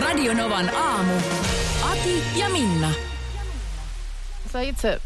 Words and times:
Radionovan 0.00 0.74
aamu. 0.74 1.12
Ati 1.90 2.22
ja 2.40 2.48
Minna. 2.48 2.90
Sä 4.52 4.60
itse 4.60 4.88
äh, 4.92 4.98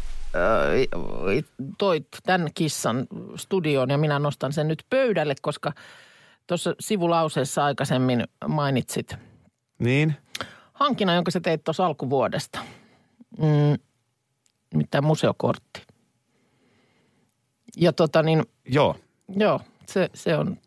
toit 1.77 2.07
tämän 2.23 2.49
kissan 2.53 3.07
studioon 3.35 3.89
ja 3.89 3.97
minä 3.97 4.19
nostan 4.19 4.53
sen 4.53 4.67
nyt 4.67 4.83
pöydälle, 4.89 5.35
koska 5.41 5.73
tuossa 6.47 6.75
sivulauseessa 6.79 7.65
aikaisemmin 7.65 8.23
mainitsit 8.47 9.15
Niin? 9.79 10.15
hankinnan, 10.73 11.15
jonka 11.15 11.31
sä 11.31 11.39
teit 11.39 11.63
tuossa 11.63 11.85
alkuvuodesta. 11.85 12.59
Mm, 13.37 13.77
mitään 14.75 15.03
museokortti. 15.03 15.81
Ja 17.77 17.93
tota 17.93 18.23
niin, 18.23 18.43
Joo. 18.65 18.95
joo, 19.37 19.59
se, 19.87 20.09
se 20.13 20.37
on 20.37 20.57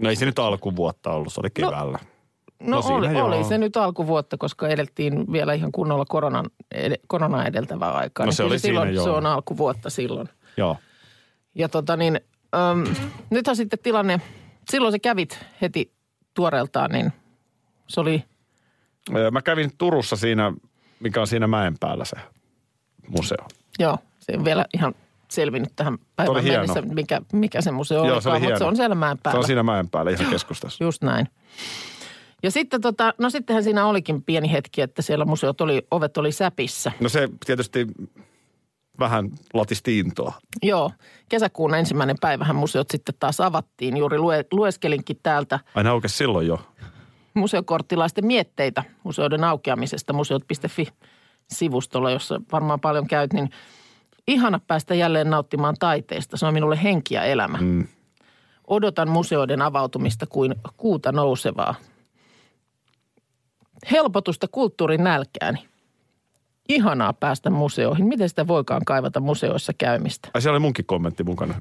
No 0.00 0.08
ei 0.10 0.16
se 0.16 0.26
nyt 0.26 0.38
alkuvuotta 0.38 1.10
ollut, 1.12 1.32
se 1.32 1.40
oli 1.40 1.50
keväällä. 1.54 1.98
No, 2.02 2.08
No 2.60 2.76
no 2.76 2.82
siinä 2.82 2.98
oli, 2.98 3.12
joo. 3.18 3.26
oli 3.26 3.44
se 3.44 3.58
nyt 3.58 3.76
alkuvuotta, 3.76 4.36
koska 4.38 4.68
edeltiin 4.68 5.32
vielä 5.32 5.52
ihan 5.52 5.72
kunnolla 5.72 6.04
koronan, 6.08 6.44
ed, 6.72 6.92
koronaa 7.06 7.44
edeltävää 7.46 7.92
aikaa. 7.92 8.26
No 8.26 8.28
Niin 8.30 8.36
se 8.36 8.42
oli 8.42 8.58
siinä, 8.58 8.72
silloin, 8.72 8.94
joo. 8.94 9.04
Se 9.04 9.10
on 9.10 9.26
alkuvuotta 9.26 9.90
silloin. 9.90 10.28
Joo. 10.56 10.76
Ja 11.54 11.68
tota 11.68 11.96
niin, 11.96 12.20
äm, 12.54 12.94
nythän 13.30 13.56
sitten 13.56 13.78
tilanne, 13.82 14.20
silloin 14.70 14.92
se 14.92 14.98
kävit 14.98 15.38
heti 15.62 15.92
tuoreeltaan, 16.34 16.90
niin 16.90 17.12
se 17.88 18.00
oli, 18.00 18.24
Mä 19.32 19.42
kävin 19.42 19.70
Turussa 19.78 20.16
siinä, 20.16 20.52
mikä 21.00 21.20
on 21.20 21.26
siinä 21.26 21.46
mäen 21.46 21.74
päällä 21.80 22.04
se 22.04 22.16
museo. 23.08 23.46
joo, 23.78 23.98
se 24.18 24.32
on 24.38 24.44
vielä 24.44 24.64
ihan 24.74 24.94
selvinnyt 25.30 25.72
tähän 25.76 25.98
päivään 26.16 26.42
hieno. 26.44 26.58
mennessä, 26.66 26.94
mikä, 26.94 27.20
mikä 27.32 27.60
se 27.60 27.70
museo 27.70 28.04
Joo, 28.04 28.14
oli, 28.14 28.22
se 28.22 28.28
oli 28.30 28.40
mutta 28.40 28.58
se 28.58 28.64
on 28.64 28.76
siellä 28.76 28.94
mäen 28.94 29.16
Se 29.16 29.20
päällä. 29.22 29.38
on 29.38 29.44
siinä 29.46 29.62
mäen 29.62 29.88
päällä 29.90 30.10
ihan 30.10 30.26
keskustassa. 30.30 30.84
Just 30.84 31.02
näin. 31.02 31.28
Ja 32.42 32.50
sitten 32.50 32.80
tota, 32.80 33.14
no 33.18 33.30
sittenhän 33.30 33.64
siinä 33.64 33.86
olikin 33.86 34.22
pieni 34.22 34.52
hetki, 34.52 34.82
että 34.82 35.02
siellä 35.02 35.24
museot 35.24 35.60
oli, 35.60 35.86
ovet 35.90 36.16
oli 36.16 36.32
säpissä. 36.32 36.92
No 37.00 37.08
se 37.08 37.28
tietysti 37.46 37.86
vähän 38.98 39.30
latisti 39.54 39.98
intoa. 39.98 40.32
Joo, 40.62 40.90
kesäkuun 41.28 41.74
ensimmäinen 41.74 42.16
päivähän 42.20 42.56
museot 42.56 42.90
sitten 42.90 43.14
taas 43.18 43.40
avattiin. 43.40 43.96
Juuri 43.96 44.18
lue, 44.18 44.44
lueskelinkin 44.52 45.18
täältä 45.22 45.60
Aina 45.74 45.90
aukesi 45.90 46.16
silloin 46.16 46.46
jo. 46.46 46.60
museokorttilaisten 47.34 48.26
mietteitä 48.26 48.84
museoiden 49.04 49.44
aukeamisesta 49.44 50.12
museot.fi-sivustolla, 50.12 52.10
jossa 52.10 52.40
varmaan 52.52 52.80
paljon 52.80 53.06
käyt, 53.06 53.32
niin 53.32 53.50
ihana 54.28 54.60
päästä 54.66 54.94
jälleen 54.94 55.30
nauttimaan 55.30 55.76
taiteesta. 55.78 56.36
Se 56.36 56.46
on 56.46 56.54
minulle 56.54 56.82
henki 56.82 57.14
ja 57.14 57.22
elämä. 57.22 57.58
Mm. 57.60 57.86
Odotan 58.66 59.08
museoiden 59.08 59.62
avautumista 59.62 60.26
kuin 60.26 60.54
kuuta 60.76 61.12
nousevaa. 61.12 61.74
Helpotusta 63.90 64.46
kulttuurin 64.48 65.04
nälkääni. 65.04 65.58
Ihanaa 66.68 67.12
päästä 67.12 67.50
museoihin. 67.50 68.06
Miten 68.06 68.28
sitä 68.28 68.46
voikaan 68.46 68.84
kaivata 68.84 69.20
museoissa 69.20 69.72
käymistä? 69.78 70.28
Ai 70.34 70.42
siellä 70.42 70.54
oli 70.54 70.60
munkin 70.60 70.84
kommentti 70.84 71.24
mukana. 71.24 71.60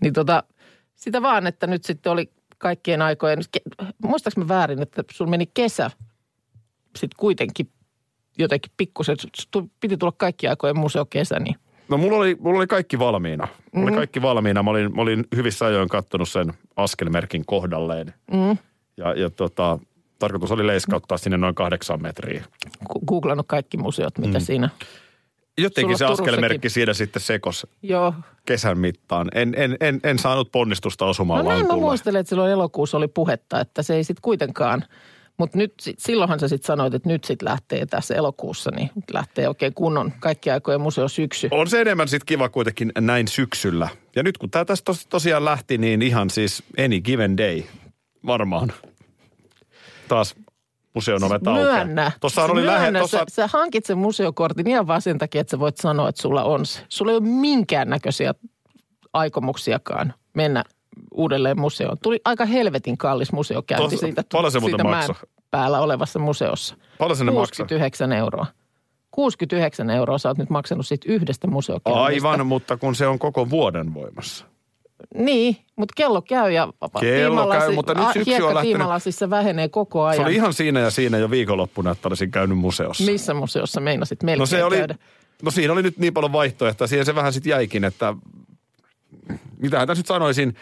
Niin 0.00 0.12
tota, 0.12 0.42
sitä 0.94 1.22
vaan, 1.22 1.46
että 1.46 1.66
nyt 1.66 1.84
sitten 1.84 2.12
oli 2.12 2.32
kaikkien 2.58 3.02
aikojen, 3.02 3.38
muistaaks 4.02 4.36
mä 4.36 4.48
väärin, 4.48 4.82
että 4.82 5.04
sulla 5.10 5.30
meni 5.30 5.46
kesä 5.54 5.90
sitten 6.96 7.16
kuitenkin 7.18 7.70
jotenkin 8.38 8.72
pikkusen, 8.76 9.16
piti 9.80 9.96
tulla 9.96 10.12
kaikki 10.16 10.48
aikojen 10.48 10.78
museokesä, 10.78 11.38
niin 11.38 11.56
No 11.88 11.96
mulla 11.98 12.16
oli, 12.18 12.36
mulla 12.40 12.58
oli 12.58 12.66
kaikki 12.66 12.98
valmiina. 12.98 13.48
Mulla 13.72 13.86
Mhm. 13.86 13.94
oli 13.94 13.96
kaikki 13.96 14.22
valmiina. 14.22 14.62
Mä 14.62 14.70
olin, 14.70 14.94
mä 14.96 15.02
olin 15.02 15.24
hyvissä 15.36 15.66
ajoin 15.66 15.88
kattonut 15.88 16.28
sen 16.28 16.52
askelmerkin 16.76 17.46
kohdalleen. 17.46 18.14
mm, 18.32 18.58
Ja, 18.96 19.12
ja 19.14 19.30
tota, 19.30 19.78
tarkoitus 20.24 20.52
oli 20.52 20.66
leiskauttaa 20.66 21.18
sinne 21.18 21.36
noin 21.36 21.54
kahdeksan 21.54 22.02
metriä. 22.02 22.44
googlannut 23.06 23.46
kaikki 23.48 23.76
museot, 23.76 24.18
mitä 24.18 24.38
mm. 24.38 24.44
siinä. 24.44 24.70
Jotenkin 25.58 25.98
Sulla 25.98 26.16
se 26.16 26.22
askelmerkki 26.22 26.70
siinä 26.70 26.94
sitten 26.94 27.22
sekos 27.22 27.66
Joo, 27.82 28.14
kesän 28.46 28.78
mittaan. 28.78 29.28
En, 29.34 29.54
en, 29.56 29.76
en, 29.80 30.00
en 30.02 30.18
saanut 30.18 30.52
ponnistusta 30.52 31.04
no 31.04 31.10
osumaan 31.10 31.44
näin 31.44 31.66
mä 31.66 31.76
muistelen, 31.76 32.20
että 32.20 32.28
silloin 32.28 32.52
elokuussa 32.52 32.96
oli 32.96 33.08
puhetta, 33.08 33.60
että 33.60 33.82
se 33.82 33.94
ei 33.94 34.04
sitten 34.04 34.22
kuitenkaan, 34.22 34.84
mutta 35.38 35.58
nyt, 35.58 35.74
silloinhan 35.98 36.40
sä 36.40 36.48
sitten 36.48 36.66
sanoit, 36.66 36.94
että 36.94 37.08
nyt 37.08 37.24
sitten 37.24 37.48
lähtee 37.48 37.86
tässä 37.86 38.14
elokuussa, 38.14 38.70
niin 38.70 38.90
lähtee 39.12 39.48
oikein 39.48 39.74
kunnon 39.74 40.12
kaikki 40.20 40.50
aikojen 40.50 40.80
museo 40.80 41.08
syksy. 41.08 41.48
On 41.50 41.68
se 41.68 41.80
enemmän 41.80 42.08
sitten 42.08 42.26
kiva 42.26 42.48
kuitenkin 42.48 42.92
näin 43.00 43.28
syksyllä. 43.28 43.88
Ja 44.16 44.22
nyt 44.22 44.38
kun 44.38 44.50
tämä 44.50 44.64
tästä 44.64 44.84
tos, 44.84 45.06
tosiaan 45.06 45.44
lähti, 45.44 45.78
niin 45.78 46.02
ihan 46.02 46.30
siis 46.30 46.62
any 46.84 47.00
given 47.00 47.36
day 47.36 47.62
varmaan. 48.26 48.72
Taas 50.08 50.34
museon 50.94 51.24
ovet 51.24 51.46
aukeaa. 51.46 51.84
Myönnä. 51.84 52.12
Tuossahan 52.20 52.50
oli 52.50 52.60
Myönnä, 52.60 52.74
lähe, 52.74 52.92
tossa, 52.92 53.18
sä, 53.18 53.24
sä 53.28 53.46
hankit 53.52 53.86
sen 53.86 53.98
museokortin 53.98 54.66
ihan 54.66 54.86
vaan 54.86 55.02
sen 55.02 55.18
takia, 55.18 55.40
että 55.40 55.50
sä 55.50 55.58
voit 55.58 55.76
sanoa, 55.76 56.08
että 56.08 56.22
sulla 56.22 56.44
on 56.44 56.66
se. 56.66 56.80
Sulla 56.88 57.10
ei 57.12 57.16
ole 57.16 57.26
minkäännäköisiä 57.26 58.34
aikomuksiakaan 59.12 60.14
mennä 60.34 60.64
uudelleen 61.14 61.60
museoon. 61.60 61.98
Tuli 62.02 62.20
aika 62.24 62.44
helvetin 62.44 62.98
kallis 62.98 63.32
museokäynti 63.32 63.82
Tuossa- 63.88 64.06
siitä, 64.06 64.24
paljon 64.32 64.52
se 64.52 64.60
siitä 64.60 64.84
maksoi? 64.84 65.14
päällä 65.50 65.80
olevassa 65.80 66.18
museossa. 66.18 66.76
paljon 66.98 67.16
se 67.16 67.24
ne 67.24 67.30
maksaa? 67.30 67.66
69 67.66 68.12
euroa. 68.12 68.46
69 69.10 69.90
euroa 69.90 70.18
sä 70.18 70.28
oot 70.28 70.38
nyt 70.38 70.50
maksanut 70.50 70.86
siitä 70.86 71.12
yhdestä 71.12 71.46
museokäynnistä. 71.46 72.04
Aivan, 72.04 72.46
mutta 72.46 72.76
kun 72.76 72.94
se 72.94 73.06
on 73.06 73.18
koko 73.18 73.50
vuoden 73.50 73.94
voimassa. 73.94 74.46
Niin, 75.14 75.56
mutta 75.76 75.92
kello 75.96 76.22
käy 76.22 76.52
ja 76.52 76.68
Kello 77.00 77.46
käy, 77.52 77.74
mutta 77.74 77.94
nyt 77.94 78.06
syksy 78.12 78.42
on 78.42 78.54
lähtenyt- 78.54 79.30
vähenee 79.30 79.68
koko 79.68 80.02
Se 80.04 80.08
ajan. 80.16 80.24
oli 80.26 80.34
ihan 80.34 80.52
siinä 80.52 80.80
ja 80.80 80.90
siinä 80.90 81.18
jo 81.18 81.30
viikonloppuna, 81.30 81.90
että 81.90 82.08
olisin 82.08 82.30
käynyt 82.30 82.58
museossa. 82.58 83.04
Missä 83.04 83.34
museossa 83.34 83.80
meinasit 83.80 84.22
melkein 84.22 84.38
No 84.40 84.46
se 84.46 84.64
oli, 84.64 84.76
käydä? 84.76 84.94
no 85.42 85.50
siinä 85.50 85.72
oli 85.72 85.82
nyt 85.82 85.98
niin 85.98 86.14
paljon 86.14 86.32
vaihtoehtoja, 86.32 86.88
siihen 86.88 87.06
se 87.06 87.14
vähän 87.14 87.32
sitten 87.32 87.50
jäikin, 87.50 87.84
että 87.84 88.14
mitähän 89.58 89.86
tässä 89.86 89.98
nyt 90.00 90.06
sanoisin, 90.06 90.54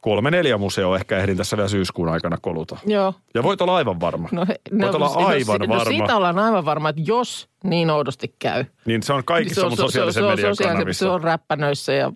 kolme 0.00 0.30
neljä 0.30 0.58
museoa 0.58 0.96
ehkä 0.96 1.18
ehdin 1.18 1.36
tässä 1.36 1.56
vielä 1.56 1.68
syyskuun 1.68 2.08
aikana 2.08 2.36
koluta. 2.40 2.76
Joo. 2.86 3.14
Ja 3.34 3.42
voit 3.42 3.60
olla 3.60 3.76
aivan 3.76 4.00
varma. 4.00 4.28
No, 4.32 4.44
he- 4.48 4.60
voit 4.82 4.94
olla 4.94 5.06
no, 5.14 5.26
aivan 5.26 5.60
no, 5.60 5.68
varma. 5.68 5.84
siitä 5.84 6.16
ollaan 6.16 6.38
aivan 6.38 6.64
varma, 6.64 6.88
että 6.88 7.02
jos 7.06 7.48
niin 7.64 7.90
oudosti 7.90 8.34
käy. 8.38 8.64
Niin 8.86 9.02
se 9.02 9.12
on 9.12 9.24
kaikissa 9.24 9.68
mun 9.68 9.76
sosiaalisen 9.76 10.20
se 10.22 10.26
on, 10.26 10.32
median 10.32 10.54
sosiaalisen- 10.54 10.72
kanavissa. 10.76 11.04
Se 11.06 11.10
on 11.10 11.22
räppänöissä 11.22 11.92
ja 11.92 12.12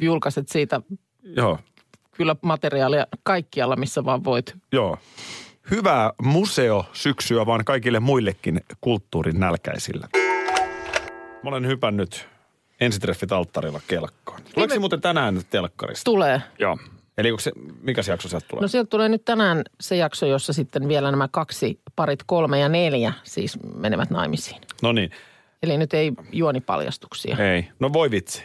julkaiset 0.00 0.48
siitä 0.48 0.80
Joo, 1.36 1.58
kyllä 2.12 2.36
materiaalia 2.42 3.06
kaikkialla, 3.22 3.76
missä 3.76 4.04
vaan 4.04 4.24
voit. 4.24 4.54
joo. 4.72 4.98
Hyvää 5.70 6.12
museo 6.22 6.84
syksyä 6.92 7.46
vaan 7.46 7.64
kaikille 7.64 8.00
muillekin 8.00 8.60
kulttuurin 8.80 9.40
nälkäisille. 9.40 10.08
Mä 11.42 11.50
olen 11.50 11.66
hypännyt 11.66 12.28
ensitreffit 12.80 13.32
alttarilla 13.32 13.80
kelkkaan. 13.88 14.42
Tuleeko 14.54 14.74
se 14.74 14.80
muuten 14.80 15.00
tänään 15.00 15.40
telkkarista? 15.50 16.04
Tulee. 16.04 16.42
Joo. 16.58 16.78
Eli 17.18 17.30
onko 17.30 17.40
se, 17.40 17.52
mikä 17.82 18.02
se 18.02 18.12
jakso 18.12 18.28
sieltä 18.28 18.46
tulee? 18.48 18.62
No 18.62 18.68
sieltä 18.68 18.88
tulee 18.88 19.08
nyt 19.08 19.24
tänään 19.24 19.62
se 19.80 19.96
jakso, 19.96 20.26
jossa 20.26 20.52
sitten 20.52 20.88
vielä 20.88 21.10
nämä 21.10 21.28
kaksi, 21.30 21.80
parit 21.96 22.22
kolme 22.26 22.58
ja 22.58 22.68
neljä 22.68 23.12
siis 23.22 23.58
menevät 23.74 24.10
naimisiin. 24.10 24.60
No 24.82 24.92
niin, 24.92 25.10
Eli 25.62 25.78
nyt 25.78 25.94
ei 25.94 26.12
juonipaljastuksia. 26.32 27.36
ei. 27.54 27.68
No 27.80 27.92
voi 27.92 28.10
vitsi. 28.10 28.44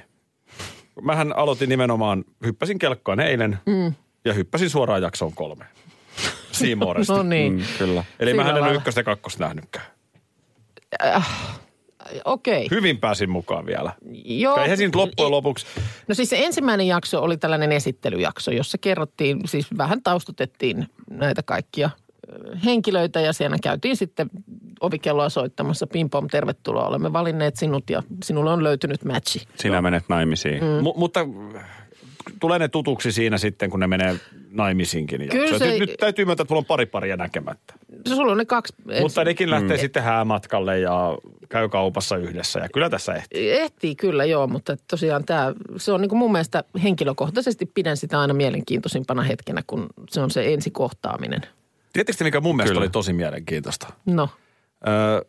Mähän 1.01 1.35
aloitin 1.35 1.69
nimenomaan, 1.69 2.23
hyppäsin 2.45 2.79
kelkkaan 2.79 3.19
eilen 3.19 3.59
mm. 3.65 3.93
ja 4.25 4.33
hyppäsin 4.33 4.69
suoraan 4.69 5.01
jaksoon 5.01 5.33
kolme. 5.33 5.65
Siimooresta. 6.51 7.13
No 7.13 7.23
niin. 7.23 7.53
Mm, 7.53 7.63
kyllä. 7.77 8.03
Eli 8.19 8.31
Sillä 8.31 8.43
mä 8.43 8.49
en 8.49 8.63
ole 8.63 8.73
ykköstä 8.73 8.99
ja 8.99 9.03
kakkosta 9.03 9.43
nähnytkään. 9.43 9.85
Okei. 12.25 12.67
Hyvin 12.71 12.97
pääsin 12.97 13.29
mukaan 13.29 13.65
vielä. 13.65 13.93
Joo. 14.25 14.57
Eihän 14.57 14.77
siinä 14.77 14.91
loppujen 14.95 15.31
lopuksi, 15.31 15.65
No 16.07 16.15
siis 16.15 16.29
se 16.29 16.45
ensimmäinen 16.45 16.87
jakso 16.87 17.21
oli 17.21 17.37
tällainen 17.37 17.71
esittelyjakso, 17.71 18.51
jossa 18.51 18.77
kerrottiin, 18.77 19.41
siis 19.45 19.67
vähän 19.77 20.03
taustutettiin 20.03 20.87
näitä 21.09 21.43
kaikkia 21.43 21.89
henkilöitä 22.65 23.21
ja 23.21 23.33
siinä 23.33 23.57
käytiin 23.63 23.95
sitten 23.97 24.29
ovikelloa 24.81 25.29
soittamassa. 25.29 25.87
Pim 25.87 26.09
pom, 26.09 26.27
tervetuloa. 26.27 26.87
Olemme 26.87 27.13
valinneet 27.13 27.55
sinut 27.55 27.89
ja 27.89 28.03
sinulle 28.23 28.51
on 28.51 28.63
löytynyt 28.63 29.05
matchi. 29.05 29.41
Sinä 29.55 29.81
menet 29.81 30.03
naimisiin. 30.09 30.63
mm. 30.63 30.79
mu- 30.79 30.93
mutta 30.97 31.19
tulee 32.39 32.59
ne 32.59 32.67
tutuksi 32.67 33.11
siinä 33.11 33.37
sitten, 33.37 33.69
kun 33.69 33.79
ne 33.79 33.87
menee 33.87 34.15
naimisinkin 34.51 35.21
jakso. 35.21 35.37
Kyllä 35.37 35.59
se- 35.59 35.65
Nyt, 35.71 35.79
nyt 35.79 35.93
täytyy 35.99 36.25
myöntää, 36.25 36.41
että 36.43 36.51
mulla 36.53 36.59
on 36.61 36.65
pari 36.65 36.85
paria 36.85 37.17
näkemättä. 37.17 37.73
Sulla 38.07 38.31
on 38.31 38.37
ne 38.37 38.45
kaksi. 38.45 38.73
Mutta 39.01 39.23
nekin 39.23 39.49
lähtee 39.49 39.77
sitten 39.77 40.03
häämatkalle 40.03 40.79
ja 40.79 41.17
käy 41.49 41.69
kaupassa 41.69 42.17
yhdessä 42.17 42.59
ja 42.59 42.69
kyllä 42.73 42.89
tässä 42.89 43.13
ehtii. 43.13 43.51
Ehtii 43.51 43.95
kyllä 43.95 44.25
joo, 44.25 44.47
mutta 44.47 44.75
tosiaan 44.89 45.25
tämä, 45.25 45.53
se 45.77 45.91
on 45.91 46.01
niin 46.01 46.09
kuin 46.09 46.19
mun 46.19 46.31
mielestä 46.31 46.63
henkilökohtaisesti 46.83 47.65
pidän 47.65 47.97
sitä 47.97 48.19
aina 48.19 48.33
mielenkiintoisimpana 48.33 49.21
hetkenä, 49.21 49.61
kun 49.67 49.87
se 50.09 50.21
on 50.21 50.31
se 50.31 50.53
ensikohtaaminen. 50.53 51.41
Tiedättekö 51.93 52.23
mikä 52.23 52.41
mun 52.41 52.55
mielestä 52.55 52.73
Kyllä. 52.73 52.83
oli 52.83 52.89
tosi 52.89 53.13
mielenkiintoista? 53.13 53.87
No, 54.05 54.29
Öö, 54.87 55.21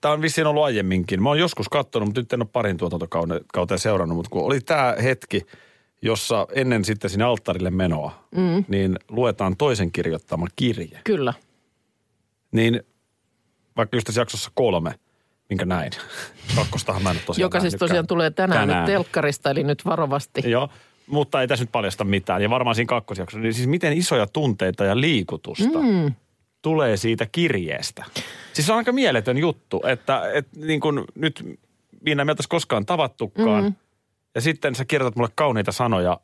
Tämä 0.00 0.14
on 0.14 0.22
vissiin 0.22 0.46
ollut 0.46 0.64
aiemminkin. 0.64 1.22
Mä 1.22 1.28
oon 1.28 1.38
joskus 1.38 1.68
katsonut, 1.68 2.08
mutta 2.08 2.20
nyt 2.20 2.32
en 2.32 2.42
ole 2.42 2.48
parin 2.52 2.76
tuotantokauteen 2.76 3.78
seurannut. 3.78 4.16
Mutta 4.16 4.30
kun 4.30 4.44
oli 4.44 4.60
tämä 4.60 4.94
hetki, 5.02 5.46
jossa 6.02 6.46
ennen 6.52 6.84
sitten 6.84 7.10
sinne 7.10 7.24
alttarille 7.24 7.70
menoa, 7.70 8.24
mm. 8.36 8.64
niin 8.68 8.98
luetaan 9.08 9.56
toisen 9.56 9.92
kirjoittama 9.92 10.46
kirje. 10.56 11.00
kyllä. 11.04 11.34
Niin 12.52 12.82
vaikka 13.76 13.96
just 13.96 14.06
tässä 14.06 14.20
jaksossa 14.20 14.50
kolme, 14.54 14.94
minkä 15.48 15.64
näin. 15.64 15.92
Kakkostahan 16.56 17.02
mä 17.02 17.10
en 17.10 17.16
tosiaan 17.26 17.44
Joka 17.46 17.60
siis 17.60 17.74
tosiaan 17.74 18.06
tulee 18.06 18.30
tänään, 18.30 18.52
Tänään. 18.52 18.68
tänään. 18.68 18.84
Nyt 18.86 18.94
telkkarista, 18.94 19.50
eli 19.50 19.64
nyt 19.64 19.84
varovasti. 19.84 20.50
Joo, 20.50 20.68
mutta 21.08 21.40
ei 21.40 21.48
tässä 21.48 21.62
nyt 21.62 21.72
paljasta 21.72 22.04
mitään. 22.04 22.42
Ja 22.42 22.50
varmaan 22.50 22.74
siinä 22.74 22.88
kakkosjaksossa, 22.88 23.42
niin 23.42 23.54
siis 23.54 23.68
miten 23.68 23.92
isoja 23.92 24.26
tunteita 24.26 24.84
ja 24.84 25.00
liikutusta 25.00 25.78
mm. 25.78 26.14
tulee 26.62 26.96
siitä 26.96 27.26
kirjeestä. 27.32 28.04
Siis 28.52 28.66
se 28.66 28.72
on 28.72 28.78
aika 28.78 28.92
mieletön 28.92 29.38
juttu, 29.38 29.82
että, 29.86 30.32
että 30.32 30.60
niin 30.60 30.80
kuin 30.80 31.04
nyt 31.14 31.58
Viina 32.04 32.24
me 32.24 32.34
koskaan 32.48 32.86
tavattukaan. 32.86 33.64
Mm. 33.64 33.74
Ja 34.34 34.40
sitten 34.40 34.74
sä 34.74 34.84
kirjoitat 34.84 35.16
mulle 35.16 35.30
kauniita 35.34 35.72
sanoja, 35.72 36.20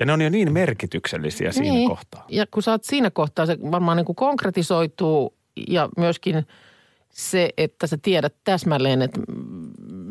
ja 0.00 0.06
ne 0.06 0.12
on 0.12 0.20
jo 0.20 0.30
niin 0.30 0.52
merkityksellisiä 0.52 1.52
siinä 1.52 1.74
niin. 1.74 1.88
kohtaa. 1.88 2.24
Ja 2.28 2.46
kun 2.50 2.62
sä 2.62 2.70
oot 2.70 2.84
siinä 2.84 3.10
kohtaa, 3.10 3.46
se 3.46 3.58
varmaan 3.70 3.96
niin 3.96 4.04
kuin 4.04 4.16
konkretisoituu 4.16 5.34
ja 5.68 5.88
myöskin 5.96 6.46
se, 7.10 7.50
että 7.56 7.86
sä 7.86 7.98
tiedät 8.02 8.34
täsmälleen, 8.44 9.02
että 9.02 9.20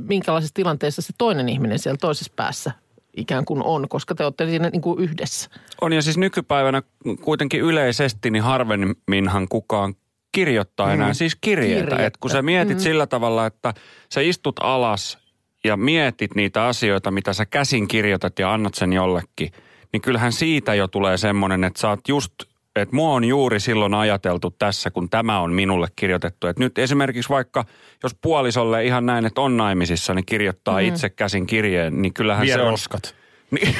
minkälaisessa 0.08 0.54
tilanteessa 0.54 1.02
se 1.02 1.14
toinen 1.18 1.50
ihminen 1.50 1.80
siellä 1.80 1.98
toisessa 2.02 2.34
päässä 2.36 2.72
ikään 3.18 3.46
kuin 3.46 3.64
on, 3.64 3.90
koska 3.90 4.16
te 4.16 4.24
olette 4.24 4.46
siinä 4.46 4.70
niin 4.70 4.82
kuin 4.82 5.00
yhdessä. 5.00 5.50
On 5.82 5.94
ja 5.94 6.02
siis 6.02 6.18
nykypäivänä 6.18 6.82
kuitenkin 7.22 7.62
yleisesti 7.62 8.32
niin 8.32 8.44
harvemminhan 8.44 9.48
kukaan 9.48 9.96
kirjoittaa 10.32 10.94
enää 10.94 11.14
siis 11.14 11.38
kirjeitä. 11.42 11.82
Kirjettä. 11.82 12.06
Et 12.06 12.18
kun 12.18 12.32
sä 12.32 12.42
mietit 12.42 12.80
sillä 12.80 13.08
tavalla, 13.08 13.46
että 13.46 13.74
sä 14.14 14.22
istut 14.22 14.56
alas 14.60 15.18
ja 15.64 15.78
mietit 15.78 16.36
niitä 16.36 16.66
asioita, 16.66 17.12
mitä 17.12 17.34
sä 17.34 17.46
käsin 17.46 17.88
kirjoitat 17.88 18.40
ja 18.40 18.54
annat 18.54 18.74
sen 18.74 18.94
jollekin, 18.94 19.52
niin 19.94 20.02
kyllähän 20.02 20.32
siitä 20.32 20.74
jo 20.74 20.88
tulee 20.88 21.18
semmoinen, 21.18 21.64
että 21.64 21.80
sä 21.80 21.90
oot 21.90 22.08
just, 22.08 22.34
että 22.82 22.96
mua 22.96 23.14
on 23.14 23.24
juuri 23.24 23.60
silloin 23.60 23.94
ajateltu 23.94 24.56
tässä, 24.60 24.92
kun 24.92 25.10
tämä 25.10 25.40
on 25.40 25.54
minulle 25.54 25.88
kirjoitettu. 25.96 26.48
Että 26.48 26.64
nyt 26.64 26.78
esimerkiksi 26.78 27.30
vaikka, 27.30 27.66
jos 28.04 28.16
puolisolle 28.22 28.86
ihan 28.86 29.06
näin, 29.06 29.26
että 29.26 29.42
on 29.42 29.58
naimisissa, 29.58 30.14
niin 30.14 30.26
kirjoittaa 30.26 30.82
mm. 30.82 30.88
itse 30.88 31.10
käsin 31.10 31.48
kirjeen, 31.48 32.02
niin 32.02 32.14
kyllähän 32.14 32.46
Vie 32.46 32.54
se 32.54 32.62
on... 32.62 32.72
roskat. 32.72 33.16
Niin. 33.52 33.76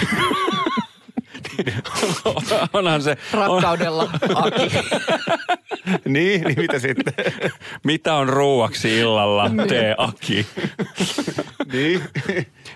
Onhan 2.74 3.02
se, 3.02 3.18
on, 3.34 3.40
Rakkaudella, 3.40 4.10
Aki. 4.36 4.72
niin, 6.14 6.42
niin 6.42 6.60
mitä 6.60 6.80
sitten? 6.80 7.14
mitä 7.84 8.16
on 8.16 8.30
ruuaksi 8.30 9.00
illalla, 9.00 9.52
tee 9.68 9.96
Aki. 9.98 10.48
niin. 11.74 12.04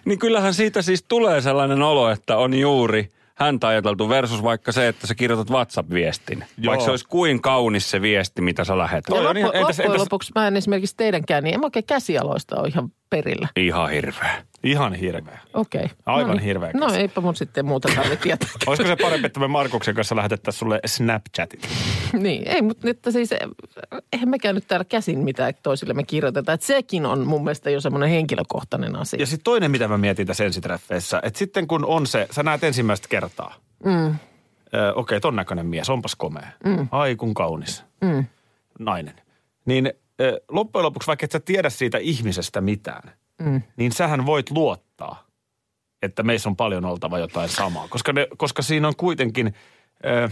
Niin 0.06 0.20
kyllähän 0.20 0.54
siitä 0.54 0.82
siis 0.82 1.06
tulee 1.08 1.42
sellainen 1.42 1.82
olo, 1.82 2.10
että 2.10 2.38
on 2.38 2.54
juuri 2.54 3.10
häntä 3.42 3.68
ajateltu 3.68 4.10
versus 4.10 4.44
vaikka 4.44 4.72
se, 4.72 4.88
että 4.88 5.08
sä 5.08 5.16
kirjoitat 5.16 5.50
WhatsApp-viestin. 5.50 6.44
Joo. 6.58 6.70
Vaikka 6.72 6.86
se 6.86 6.92
olisi 6.92 7.06
kuin 7.08 7.42
kaunis 7.42 7.92
se 7.92 8.02
viesti, 8.02 8.42
mitä 8.42 8.64
sä 8.64 8.78
lähetät. 8.78 9.16
Ja 9.16 9.30
on 9.30 9.38
ihan- 9.38 9.48
loppu, 9.48 9.58
entäs- 9.60 9.68
loppujen 9.68 9.92
entäs- 9.92 10.00
lopuksi 10.00 10.32
mä 10.36 10.48
en 10.48 10.58
esimerkiksi 10.58 10.96
teidänkään, 10.96 11.44
niin 11.44 11.54
en 11.54 11.60
mä 11.60 11.66
oikein 11.66 11.86
käsialoista 11.86 12.60
ole 12.60 12.68
ihan 12.68 12.92
perillä. 13.12 13.48
Ihan 13.56 13.90
hirveä. 13.90 14.44
Ihan 14.64 14.94
hirveä. 14.94 15.40
Okei. 15.54 15.90
Aivan 16.06 16.28
no 16.28 16.34
niin. 16.34 16.44
hirveä 16.44 16.72
No 16.74 16.86
käsi. 16.88 17.00
eipä 17.00 17.22
mun 17.22 17.36
sitten 17.36 17.66
muuta 17.66 17.90
tarvitse 17.96 18.24
tietää. 18.24 18.50
Olisiko 18.68 18.90
se 18.90 18.96
parempi, 18.96 19.26
että 19.28 19.40
me 19.40 19.48
Markuksen 19.48 19.96
kanssa 19.96 20.16
lähetettäisiin 20.16 20.60
sulle 20.60 20.80
Snapchatit? 20.86 21.68
niin, 22.14 22.48
ei, 22.48 22.62
mutta 22.62 22.90
että 22.90 23.12
siis, 23.12 23.32
eh, 23.32 23.40
eihän 24.14 24.30
mekään 24.30 24.56
nyt 24.56 24.68
täällä 24.68 24.86
käsin 24.86 25.20
mitään 25.20 25.54
toisillemme 25.64 26.04
kirjoiteta. 26.04 26.54
Että 26.54 26.66
sekin 26.66 27.06
on 27.06 27.28
mun 27.28 27.44
mielestä 27.44 27.70
jo 27.70 27.82
semmoinen 27.82 28.10
henkilökohtainen 28.10 28.96
asia. 28.96 29.20
Ja 29.20 29.26
sitten 29.26 29.44
toinen, 29.44 29.72
mitä 29.72 29.88
mä 29.88 29.98
mietin 29.98 30.28
tässä 30.28 30.46
ensitreffeissä, 30.46 31.20
että 31.24 31.40
sitten 31.40 31.68
kun 31.68 31.86
on 31.86 32.08
se, 32.08 32.28
sä 32.32 32.44
näet 32.44 32.64
ensimmäistä 32.64 33.08
kertaa. 33.08 33.56
Mm. 33.86 34.08
Ö, 34.08 34.10
okei, 34.90 34.94
okay, 34.96 35.20
ton 35.20 35.36
näköinen 35.36 35.66
mies, 35.66 35.90
onpas 35.90 36.16
komea. 36.16 36.48
Mm. 36.66 36.88
Ai 36.92 37.16
kun 37.16 37.34
kaunis. 37.34 37.84
Mm. 38.02 38.26
Nainen. 38.80 39.16
Niin 39.66 39.94
loppujen 40.50 40.86
lopuksi, 40.86 41.08
vaikka 41.08 41.26
et 41.26 41.32
sä 41.32 41.40
tiedä 41.40 41.70
siitä 41.70 41.98
ihmisestä 41.98 42.62
mitään, 42.62 43.12
mm. 43.42 43.62
niin 43.78 43.92
sähän 43.92 44.26
voit 44.26 44.52
luottaa, 44.52 45.28
että 46.02 46.24
meissä 46.24 46.50
on 46.50 46.56
paljon 46.56 46.86
oltava 46.86 47.20
jotain 47.20 47.50
samaa. 47.50 47.88
Koska, 47.88 48.14
ne, 48.14 48.28
koska 48.38 48.62
siinä 48.62 48.88
on 48.88 48.96
kuitenkin, 48.96 49.54
ö, 50.06 50.30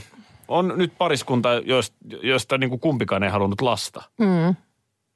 on 0.47 0.73
nyt 0.75 0.93
pariskunta, 0.97 1.53
joista, 1.53 1.97
joista 2.23 2.57
niin 2.57 2.69
kuin 2.69 2.79
kumpikaan 2.79 3.23
ei 3.23 3.29
halunnut 3.29 3.61
lasta. 3.61 4.01
Mm. 4.19 4.55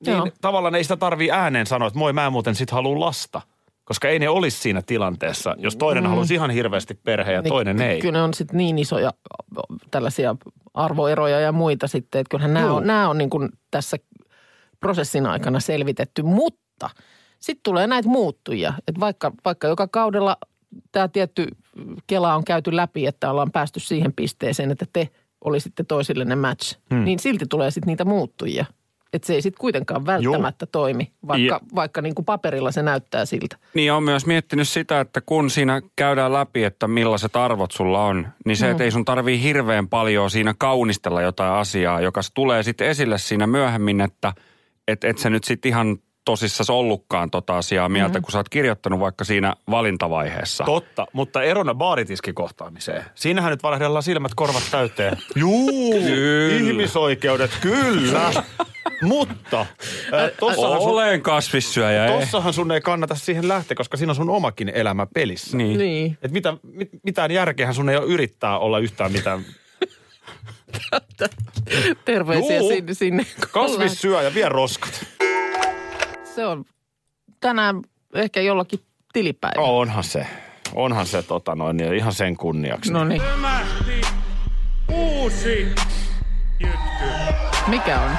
Niin 0.05 0.17
Joo. 0.17 0.27
tavallaan 0.41 0.75
ei 0.75 0.83
sitä 0.83 0.97
tarvii 0.97 1.31
ääneen 1.31 1.65
sanoa, 1.65 1.87
että 1.87 1.99
moi 1.99 2.13
mä 2.13 2.29
muuten 2.29 2.55
sit 2.55 2.71
haluan 2.71 2.99
lasta. 2.99 3.41
Koska 3.83 4.09
ei 4.09 4.19
ne 4.19 4.29
olisi 4.29 4.59
siinä 4.59 4.81
tilanteessa, 4.81 5.55
jos 5.57 5.75
toinen 5.75 6.03
mm. 6.03 6.09
halusi 6.09 6.33
ihan 6.33 6.49
hirveästi 6.49 6.93
perheen 6.93 7.35
ja 7.35 7.41
Niin 7.41 7.53
toinen 7.53 7.81
ei. 7.81 8.01
Kyllä 8.01 8.17
ne 8.17 8.21
on 8.21 8.33
sitten 8.33 8.57
niin 8.57 8.79
isoja 8.79 9.13
tällaisia 9.91 10.35
arvoeroja 10.73 11.39
ja 11.39 11.51
muita 11.51 11.87
sitten, 11.87 12.21
että 12.21 12.29
kyllähän 12.29 12.53
nämä 12.53 12.65
Joo. 12.65 12.77
on, 12.77 12.87
nämä 12.87 13.09
on 13.09 13.17
niin 13.17 13.29
kuin 13.29 13.49
tässä 13.71 13.97
prosessin 14.83 15.25
aikana 15.25 15.59
selvitetty. 15.59 16.24
Mutta 16.24 16.89
sitten 17.39 17.63
tulee 17.63 17.88
näitä 17.88 18.09
muuttujia, 18.09 18.74
että 18.88 19.00
vaikka, 19.00 19.31
vaikka 19.45 19.68
joka 19.68 19.88
kaudella 19.88 20.38
tämä 20.91 21.07
tietty 21.07 21.47
kela 22.07 22.35
on 22.35 22.44
käyty 22.44 22.75
läpi, 22.75 23.07
että 23.07 23.31
ollaan 23.31 23.51
päästy 23.51 23.80
siihen 23.80 24.13
pisteeseen, 24.13 24.71
että 24.71 24.85
te 24.94 25.09
olisitte 25.44 25.83
toisillenne 25.83 26.35
match, 26.35 26.77
hmm. 26.94 27.03
niin 27.03 27.19
silti 27.19 27.45
tulee 27.50 27.71
sitten 27.71 27.88
niitä 27.88 28.06
muuttujia. 28.06 28.65
Että 29.13 29.25
se 29.25 29.33
ei 29.33 29.41
sitten 29.41 29.59
kuitenkaan 29.59 30.06
välttämättä 30.06 30.63
Joo. 30.63 30.69
toimi, 30.71 31.12
vaikka, 31.27 31.59
vaikka 31.75 32.01
niin 32.01 32.15
kuin 32.15 32.25
paperilla 32.25 32.71
se 32.71 32.83
näyttää 32.83 33.25
siltä. 33.25 33.57
Niin 33.74 33.94
on 33.94 34.03
myös 34.03 34.25
miettinyt 34.25 34.68
sitä, 34.68 35.00
että 35.00 35.21
kun 35.21 35.50
siinä 35.50 35.81
käydään 35.95 36.33
läpi, 36.33 36.63
että 36.63 36.88
millaiset 36.88 37.36
arvot 37.36 37.71
sulla 37.71 38.06
on, 38.06 38.27
niin 38.45 38.57
se, 38.57 38.69
että 38.69 38.83
ei 38.83 38.91
sun 38.91 39.06
tarvii 39.06 39.44
hirveän 39.44 39.88
paljon 39.88 40.29
siinä 40.29 40.53
kaunistella 40.57 41.21
jotain 41.21 41.53
asiaa, 41.53 42.01
joka 42.01 42.21
tulee 42.33 42.63
sitten 42.63 42.88
esille 42.88 43.18
siinä 43.18 43.47
myöhemmin, 43.47 44.01
että 44.01 44.33
et, 44.87 45.03
et 45.03 45.17
se 45.17 45.29
nyt 45.29 45.43
sitten 45.43 45.69
ihan 45.69 45.97
tosissas 46.25 46.69
ollutkaan 46.69 47.31
tota 47.31 47.57
asiaa 47.57 47.89
mieltä, 47.89 48.09
mm-hmm. 48.09 48.23
kun 48.23 48.31
sä 48.31 48.37
oot 48.37 48.49
kirjoittanut 48.49 48.99
vaikka 48.99 49.23
siinä 49.23 49.53
valintavaiheessa. 49.69 50.63
Totta, 50.63 51.07
mutta 51.13 51.43
erona 51.43 51.75
baaritiskikohtaamiseen. 51.75 53.05
Siinähän 53.15 53.51
nyt 53.51 53.63
valehdellaan 53.63 54.03
silmät 54.03 54.31
korvat 54.35 54.63
täyteen. 54.71 55.17
Juu, 55.35 55.93
ihmisoikeudet, 56.51 57.51
kyllä. 57.61 58.31
mutta 59.01 59.61
äh, 59.61 59.67
tossahan, 60.39 60.81
sun, 60.81 60.91
Olen 60.91 61.21
kasvissyöjä, 61.21 62.05
ei. 62.05 62.19
tossahan 62.19 62.53
sun 62.53 62.71
ei 62.71 62.81
kannata 62.81 63.15
siihen 63.15 63.47
lähteä, 63.47 63.75
koska 63.75 63.97
siinä 63.97 64.11
on 64.11 64.15
sun 64.15 64.29
omakin 64.29 64.69
elämä 64.69 65.07
pelissä. 65.13 65.57
Niin. 65.57 65.77
Niin. 65.77 66.17
Et 66.21 66.31
mitä, 66.31 66.57
mit, 66.63 66.89
mitään 67.03 67.31
järkeähän 67.31 67.75
sun 67.75 67.89
ei 67.89 67.97
ole 67.97 68.05
yrittää 68.05 68.59
olla 68.59 68.79
yhtään 68.79 69.11
mitään. 69.11 69.45
Terveisiä 72.06 72.58
Juu. 72.58 72.70
sinne. 72.70 72.94
sinne 72.94 73.24
kun 73.24 73.62
ollaan. 73.62 73.80
Kasvissyöjä, 73.80 74.34
vie 74.34 74.50
roskat. 74.50 75.06
Se 76.36 76.46
on 76.46 76.65
tänään 77.39 77.82
ehkä 78.13 78.42
jollakin 78.42 78.80
tilipäivä. 79.13 79.62
Onhan 79.62 80.03
se. 80.03 80.27
Onhan 80.75 81.08
se 81.08 81.24
tota 81.24 81.56
noin, 81.56 81.77
niin 81.77 81.94
ihan 81.94 82.13
sen 82.13 82.38
kunniaksi. 82.38 82.94
No 82.94 83.03
niin. 83.03 83.22
Uusi 84.92 85.75
jytky. 86.60 87.06
Mikä 87.68 88.00
on? 88.01 88.12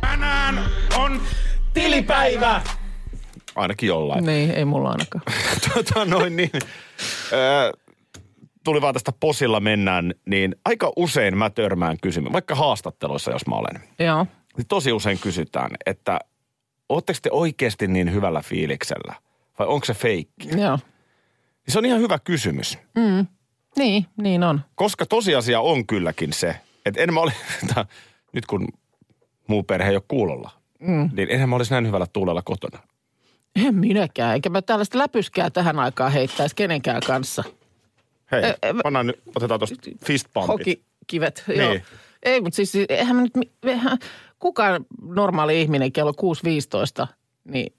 Tänään 0.00 0.64
on 0.96 1.20
Tilipäivä! 1.74 2.62
Ainakin 3.56 3.86
jollain. 3.86 4.24
Niin, 4.24 4.50
ei 4.50 4.64
mulla 4.64 4.90
ainakaan. 4.90 5.22
tota 5.74 6.04
noin 6.04 6.36
niin, 6.36 6.50
tuli 8.64 8.80
vaan 8.80 8.94
tästä 8.94 9.12
posilla 9.20 9.60
mennään, 9.60 10.14
niin 10.26 10.56
aika 10.64 10.92
usein 10.96 11.38
mä 11.38 11.50
törmään 11.50 11.96
kysymään, 12.02 12.32
vaikka 12.32 12.54
haastatteluissa 12.54 13.30
jos 13.30 13.46
mä 13.46 13.54
olen, 13.54 13.82
Joo. 13.98 14.26
niin 14.56 14.66
tosi 14.68 14.92
usein 14.92 15.18
kysytään, 15.18 15.70
että 15.86 16.18
ootteko 16.88 17.18
te 17.22 17.30
oikeasti 17.32 17.86
niin 17.88 18.12
hyvällä 18.12 18.42
fiiliksellä 18.42 19.14
vai 19.58 19.66
onko 19.68 19.84
se 19.84 19.94
feikki? 19.94 20.48
Joo. 20.48 20.76
Niin 21.66 21.72
se 21.72 21.78
on 21.78 21.84
ihan 21.84 22.00
hyvä 22.00 22.18
kysymys, 22.18 22.78
Niin, 23.76 24.06
niin 24.16 24.42
on. 24.44 24.60
koska 24.74 25.06
tosiasia 25.06 25.60
on 25.60 25.86
kylläkin 25.86 26.32
se, 26.32 26.56
että 26.86 27.00
en 27.00 27.14
mä 27.14 27.20
ole, 27.20 27.32
nyt 28.32 28.46
kun 28.46 28.68
muu 29.46 29.62
perhe 29.62 29.90
ei 29.90 29.96
ole 29.96 30.02
kuulolla, 30.08 30.50
mm. 30.80 31.10
niin 31.12 31.28
enhän 31.30 31.48
mä 31.48 31.56
olisi 31.56 31.72
näin 31.72 31.86
hyvällä 31.86 32.06
tuulella 32.12 32.42
kotona. 32.42 32.78
En 33.66 33.74
minäkään. 33.74 34.34
Eikä 34.34 34.50
mä 34.50 34.62
tällaista 34.62 34.98
läpyskää 34.98 35.50
tähän 35.50 35.78
aikaan 35.78 36.12
heittäisi 36.12 36.56
kenenkään 36.56 37.02
kanssa. 37.06 37.44
Hei, 38.32 38.42
Ö, 38.44 38.54
pannaan 38.82 39.06
nyt, 39.06 39.20
otetaan 39.36 39.60
tuosta 39.60 39.76
fist 40.04 40.26
bumpit. 40.34 40.48
Hokikivet, 40.48 41.44
Niin. 41.48 41.60
joo. 41.60 41.76
Ei, 42.22 42.40
mutta 42.40 42.56
siis 42.56 42.72
eihän 42.88 43.16
mä 43.16 43.22
nyt, 43.22 43.32
eihän, 43.62 43.98
kukaan 44.38 44.86
normaali 45.02 45.60
ihminen 45.62 45.92
kello 45.92 46.12
6.15 47.02 47.06
niin 47.44 47.72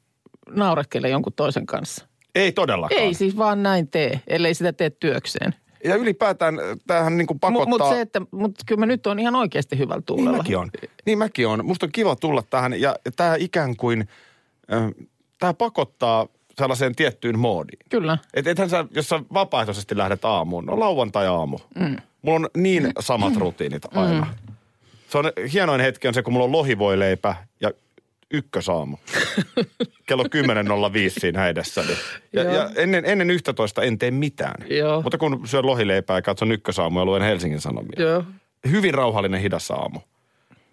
naurekkele 0.50 1.10
jonkun 1.10 1.34
toisen 1.34 1.65
kanssa. 1.65 2.05
Ei 2.36 2.51
todellakaan. 2.51 3.01
Ei 3.01 3.13
siis 3.13 3.38
vaan 3.38 3.63
näin 3.63 3.88
tee, 3.88 4.22
ellei 4.27 4.53
sitä 4.53 4.74
tee 4.74 4.89
työkseen. 4.89 5.55
Ja 5.84 5.96
ylipäätään 5.96 6.60
äh, 6.60 6.65
tämähän 6.88 7.17
niin 7.17 7.27
kuin 7.27 7.39
pakottaa... 7.39 7.65
Mutta 7.65 7.86
mut 7.86 7.93
se, 7.93 8.01
että 8.01 8.22
mut 8.31 8.51
kyllä 8.65 8.79
mä 8.79 8.86
nyt 8.86 9.08
on 9.08 9.20
ihan 9.20 9.36
oikeasti 9.36 9.77
hyvällä 9.77 9.96
Niin 10.00 10.05
tuulella. 10.05 10.38
mäkin 10.38 10.58
on. 10.58 10.70
Niin 11.05 11.17
mäkin 11.17 11.48
on. 11.48 11.65
Musta 11.65 11.86
on 11.86 11.91
kiva 11.91 12.15
tulla 12.15 12.43
tähän 12.50 12.81
ja 12.81 12.96
tämä 13.15 13.36
ikään 13.39 13.75
kuin, 13.75 14.08
tämä 15.39 15.53
pakottaa 15.53 16.27
sellaiseen 16.62 16.96
tiettyyn 16.96 17.39
moodiin. 17.39 17.80
Kyllä. 17.89 18.18
Et 18.34 18.48
ethän 18.48 18.70
sä, 18.70 18.86
jos 18.96 19.10
sä 19.10 19.20
vapaaehtoisesti 19.34 19.98
lähdet 19.98 20.25
aamuun, 20.25 20.65
no 20.65 20.80
lauantai-aamu. 20.80 21.58
Mm. 21.75 21.96
Mulla 22.22 22.36
on 22.36 22.50
niin 22.58 22.91
samat 23.00 23.36
rutiinit 23.36 23.98
aina. 23.98 24.27
Mm. 24.48 24.53
Se 25.10 25.18
on 25.18 25.32
hienoin 25.53 25.82
hetki 25.82 26.08
on 26.08 26.13
se, 26.13 26.24
kun 26.24 26.34
mulla 26.34 26.46
on 26.46 26.51
lohivoileipä 26.51 27.36
ja 27.62 27.72
ykkösaamu. 28.32 28.98
Kello 30.08 30.24
10.05 30.24 30.30
siinä 31.20 31.48
edessä. 31.48 31.84
Ja, 32.34 32.44
Joo. 32.44 32.53
ja 32.53 32.70
ennen, 32.75 33.06
ennen 33.06 33.30
11 33.30 33.82
en 33.82 33.98
tee 33.98 34.12
mitään. 34.12 34.65
Joo. 34.70 35.01
Mutta 35.01 35.18
kun 35.18 35.41
syön 35.46 35.65
lohileipää 35.65 36.18
ja 36.18 36.22
katson 36.22 36.51
ykkösaamua 36.51 37.01
ja 37.01 37.06
luen 37.06 37.22
Helsingin 37.22 37.62
Sanomia. 37.62 38.01
Joo. 38.01 38.24
Hyvin 38.72 38.94
rauhallinen 38.94 39.41
hidas 39.41 39.72
aamu. 39.72 40.00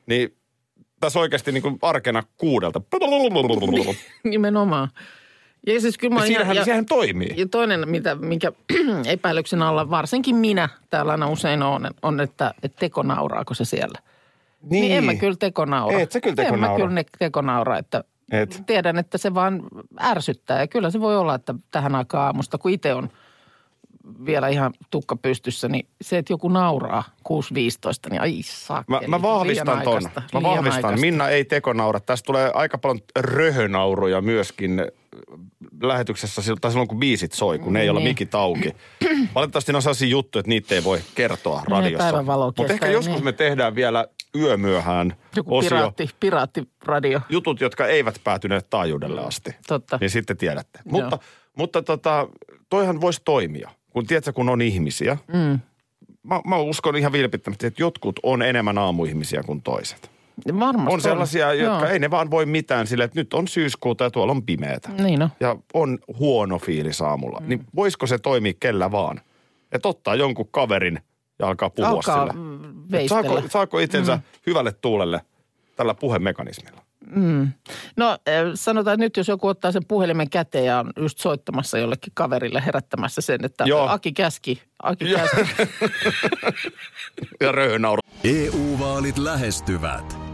Niin 0.06 0.36
tässä 1.00 1.18
oikeasti 1.18 1.52
niin 1.52 1.62
kuin 1.62 1.78
arkena 1.82 2.22
kuudelta. 2.36 2.80
Nimenomaan. 4.24 4.88
Ja 5.66 5.80
siis 5.80 5.98
kyllä 5.98 6.14
mä 6.14 6.20
Ja 6.20 6.26
siinähän, 6.26 6.56
ja- 6.56 6.64
sehän 6.64 6.86
toimii. 6.86 7.34
Ja 7.36 7.46
toinen, 7.48 7.88
mitä, 7.88 8.14
minkä 8.14 8.52
epäilyksen 9.06 9.62
alla 9.62 9.90
varsinkin 9.90 10.36
minä 10.36 10.68
täällä 10.90 11.12
aina 11.12 11.28
usein 11.28 11.62
on, 11.62 11.90
on 12.02 12.20
että, 12.20 12.54
että 12.62 12.78
teko 12.78 13.02
nauraako 13.02 13.54
se 13.54 13.64
siellä. 13.64 13.98
Niin. 14.62 14.80
niin 14.80 14.96
en 14.96 15.04
mä 15.04 15.14
kyllä 15.14 15.36
teko 15.38 15.64
naura. 15.64 15.98
Et 16.00 16.12
sä 16.12 16.20
kyllä 16.20 16.36
teko 16.36 16.54
En 16.54 16.60
mä 16.60 16.66
naura. 16.66 16.82
kyllä 16.84 16.94
ne- 16.94 17.04
teko 17.18 17.42
naura, 17.42 17.78
että 17.78 18.04
Et. 18.32 18.62
tiedän, 18.66 18.98
että 18.98 19.18
se 19.18 19.34
vaan 19.34 19.62
ärsyttää. 20.00 20.60
Ja 20.60 20.66
kyllä 20.66 20.90
se 20.90 21.00
voi 21.00 21.16
olla, 21.16 21.34
että 21.34 21.54
tähän 21.70 21.94
aikaan 21.94 22.26
aamusta, 22.26 22.58
kun 22.58 22.70
itse 22.70 22.94
on 22.94 23.08
vielä 24.26 24.48
ihan 24.48 24.72
tukka 24.90 25.16
pystyssä, 25.16 25.68
niin 25.68 25.86
se, 26.00 26.18
että 26.18 26.32
joku 26.32 26.48
nauraa 26.48 27.04
6.15, 27.28 28.10
niin 28.10 28.20
ai 28.20 28.42
saakeli. 28.42 29.06
Mä, 29.08 29.18
mä 29.18 29.22
vahvistan 29.22 29.82
ton. 29.82 30.02
Mä 30.34 30.42
vahvistan. 30.42 30.74
aikaista. 30.74 31.00
Minna 31.00 31.28
ei 31.28 31.44
tekonaura. 31.44 32.00
Tästä 32.00 32.26
tulee 32.26 32.50
aika 32.54 32.78
paljon 32.78 33.00
röhönauruja 33.18 34.20
myöskin 34.20 34.82
lähetyksessä 35.82 36.42
tai 36.60 36.70
silloin, 36.70 36.88
kun 36.88 36.98
biisit 36.98 37.32
soi, 37.32 37.58
kun 37.58 37.72
ne 37.72 37.80
ei 37.80 37.88
ole 37.88 37.98
Niin. 38.00 38.08
mikit 38.08 38.34
auki. 38.34 38.72
Valitettavasti 39.34 39.72
ne 39.72 39.76
on 39.76 39.82
sellaisia 39.82 40.08
juttuja, 40.08 40.40
että 40.40 40.48
niitä 40.48 40.74
ei 40.74 40.84
voi 40.84 41.00
kertoa 41.14 41.62
radiossa. 41.68 42.22
Mutta 42.56 42.72
ehkä 42.72 42.86
joskus 42.86 43.14
niin. 43.16 43.24
me 43.24 43.32
tehdään 43.32 43.74
vielä 43.74 44.06
yömyöhään 44.36 45.16
Joku 45.36 45.56
osio. 45.56 45.70
piraatti, 45.70 46.10
piraattiradio. 46.20 47.20
Jutut, 47.28 47.60
jotka 47.60 47.86
eivät 47.86 48.20
päätyneet 48.24 48.70
taajuudelle 48.70 49.20
asti. 49.20 49.56
Totta. 49.66 49.98
Niin 50.00 50.10
sitten 50.10 50.36
tiedätte. 50.36 50.78
Mutta, 50.84 51.18
mutta 51.56 51.82
tota, 51.82 52.28
toihan 52.70 53.00
voisi 53.00 53.22
toimia. 53.24 53.70
Kun 53.90 54.06
tiedätkö, 54.06 54.32
kun 54.32 54.48
on 54.48 54.62
ihmisiä. 54.62 55.16
Mm. 55.32 55.60
Mä, 56.22 56.40
mä 56.44 56.56
uskon 56.56 56.96
ihan 56.96 57.12
vilpittömästi, 57.12 57.66
että 57.66 57.82
jotkut 57.82 58.20
on 58.22 58.42
enemmän 58.42 58.78
aamuihmisiä 58.78 59.42
kuin 59.42 59.62
toiset. 59.62 60.10
Varmasti 60.60 60.94
On 60.94 61.00
sellaisia, 61.00 61.54
jotka 61.54 61.84
Joo. 61.84 61.92
ei 61.92 61.98
ne 61.98 62.10
vaan 62.10 62.30
voi 62.30 62.46
mitään 62.46 62.86
sille, 62.86 63.04
että 63.04 63.20
nyt 63.20 63.34
on 63.34 63.48
syyskuuta 63.48 64.04
ja 64.04 64.10
tuolla 64.10 64.32
on 64.32 64.42
pimeätä. 64.42 64.88
Niin 64.88 65.22
on. 65.22 65.30
Ja 65.40 65.56
on 65.74 65.98
huono 66.18 66.58
fiilis 66.58 67.02
aamulla. 67.02 67.40
Mm. 67.40 67.48
Niin 67.48 67.64
voisiko 67.76 68.06
se 68.06 68.18
toimia 68.18 68.52
kellä 68.60 68.90
vaan? 68.90 69.20
Että 69.72 69.88
ottaa 69.88 70.14
jonkun 70.14 70.48
kaverin 70.50 70.98
ja 71.38 71.48
alkaa 71.48 71.70
puhua 71.70 71.90
Alkaa 71.90 72.28
sille. 72.28 72.42
mm, 72.42 72.74
veistellä. 72.90 73.22
Saako, 73.22 73.48
saako 73.48 73.78
itsensä 73.78 74.16
mm. 74.16 74.22
hyvälle 74.46 74.72
tuulelle 74.72 75.20
tällä 75.76 75.94
puhemekanismilla? 75.94 76.82
No 77.96 78.10
äh, 78.10 78.18
sanotaan, 78.54 78.94
että 78.94 79.04
nyt 79.04 79.16
jos 79.16 79.28
joku 79.28 79.48
ottaa 79.48 79.72
sen 79.72 79.84
puhelimen 79.88 80.30
käteen 80.30 80.64
ja 80.64 80.78
on 80.78 80.92
just 81.00 81.18
soittamassa 81.18 81.78
jollekin 81.78 82.12
kaverille 82.14 82.62
herättämässä 82.66 83.20
sen, 83.20 83.44
että 83.44 83.64
Joo. 83.64 83.88
Aki 83.88 84.12
käski, 84.12 84.62
Aki 84.82 85.04
käski. 85.04 85.40
Ja 87.40 87.52
röhönauru. 87.52 88.00
EU-vaalit 88.24 89.18
E 89.18 89.24
lähestyvät. 89.24 90.27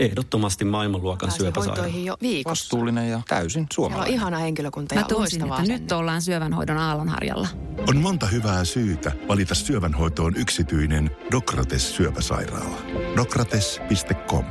Ehdottomasti 0.00 0.64
maailmanluokan 0.64 1.30
syöpäsairaala. 1.30 1.82
hoitoihin 1.82 2.04
jo 2.04 2.16
viikossa. 2.22 2.50
Vastuullinen 2.64 3.10
ja 3.10 3.22
täysin 3.28 3.50
Siellä 3.52 3.62
on 3.62 3.68
suomalainen. 3.74 4.14
ihana 4.14 4.38
henkilökunta 4.38 4.94
ja 4.94 5.00
Mä 5.00 5.06
loistava 5.10 5.44
että 5.44 5.54
asenne. 5.54 5.78
nyt 5.78 5.92
ollaan 5.92 6.22
syövänhoidon 6.22 6.78
aallonharjalla. 6.78 7.48
On 7.88 7.96
monta 7.96 8.26
hyvää 8.26 8.64
syytä 8.64 9.12
valita 9.28 9.54
syövänhoitoon 9.54 10.36
yksityinen 10.36 11.10
Dokrates 11.32 11.96
syöpäsairaala. 11.96 12.76
Dokrates.com 13.16 14.44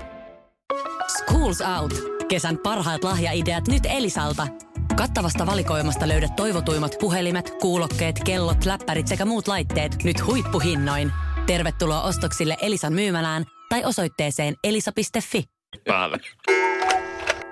Schools 1.18 1.62
Out. 1.80 1.94
Kesän 2.28 2.58
parhaat 2.58 3.04
lahjaideat 3.04 3.68
nyt 3.68 3.84
Elisalta. 3.86 4.48
Kattavasta 4.96 5.46
valikoimasta 5.46 6.08
löydät 6.08 6.36
toivotuimmat 6.36 6.96
puhelimet, 7.00 7.54
kuulokkeet, 7.62 8.20
kellot, 8.26 8.66
läppärit 8.66 9.08
sekä 9.08 9.26
muut 9.26 9.48
laitteet 9.48 10.04
nyt 10.04 10.26
huippuhinnoin. 10.26 11.12
Tervetuloa 11.46 12.02
ostoksille 12.02 12.58
Elisan 12.62 12.94
myymälään 12.94 13.46
tai 13.70 13.86
osoitteeseen 13.86 14.56
elisa.fi. 14.64 15.44
Päälle. 15.88 16.18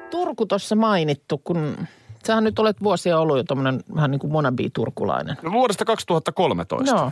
Turku 0.10 0.46
tuossa 0.46 0.76
mainittu, 0.76 1.38
kun 1.44 1.88
sähän 2.28 2.44
nyt 2.44 2.60
olet 2.60 2.84
vuosia 2.84 3.20
ollut 3.20 3.38
jo 3.38 3.44
tommonen 3.44 3.80
vähän 3.96 4.12
niin 4.12 4.20
kuin 4.20 4.34
wannabe-turkulainen. 4.34 5.38
No 5.42 5.52
vuodesta 5.52 5.86
2013. 5.86 6.96
Joo. 6.96 7.12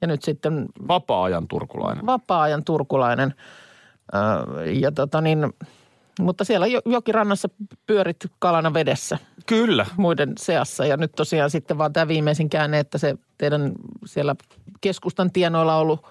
Ja 0.00 0.06
nyt 0.08 0.22
sitten 0.22 0.66
Vapaa-ajan 0.88 1.48
turkulainen. 1.48 2.06
vapaa-ajan 2.06 2.64
turkulainen. 2.64 3.34
Öö, 4.14 4.64
ja 4.64 4.92
tota 4.92 5.20
niin, 5.20 5.52
mutta 6.20 6.44
siellä 6.44 6.66
jo- 6.66 6.80
jokirannassa 6.86 7.48
pyörit 7.86 8.16
kalana 8.38 8.74
vedessä 8.74 9.18
Kyllä. 9.46 9.86
muiden 9.96 10.32
seassa. 10.38 10.86
Ja 10.86 10.96
nyt 10.96 11.12
tosiaan 11.12 11.50
sitten 11.50 11.78
vaan 11.78 11.92
tämä 11.92 12.08
viimeisin 12.08 12.50
käänne, 12.50 12.78
että 12.78 12.98
se 12.98 13.14
teidän 13.38 13.72
siellä 14.06 14.34
keskustan 14.80 15.32
tienoilla 15.32 15.76
ollut 15.76 16.06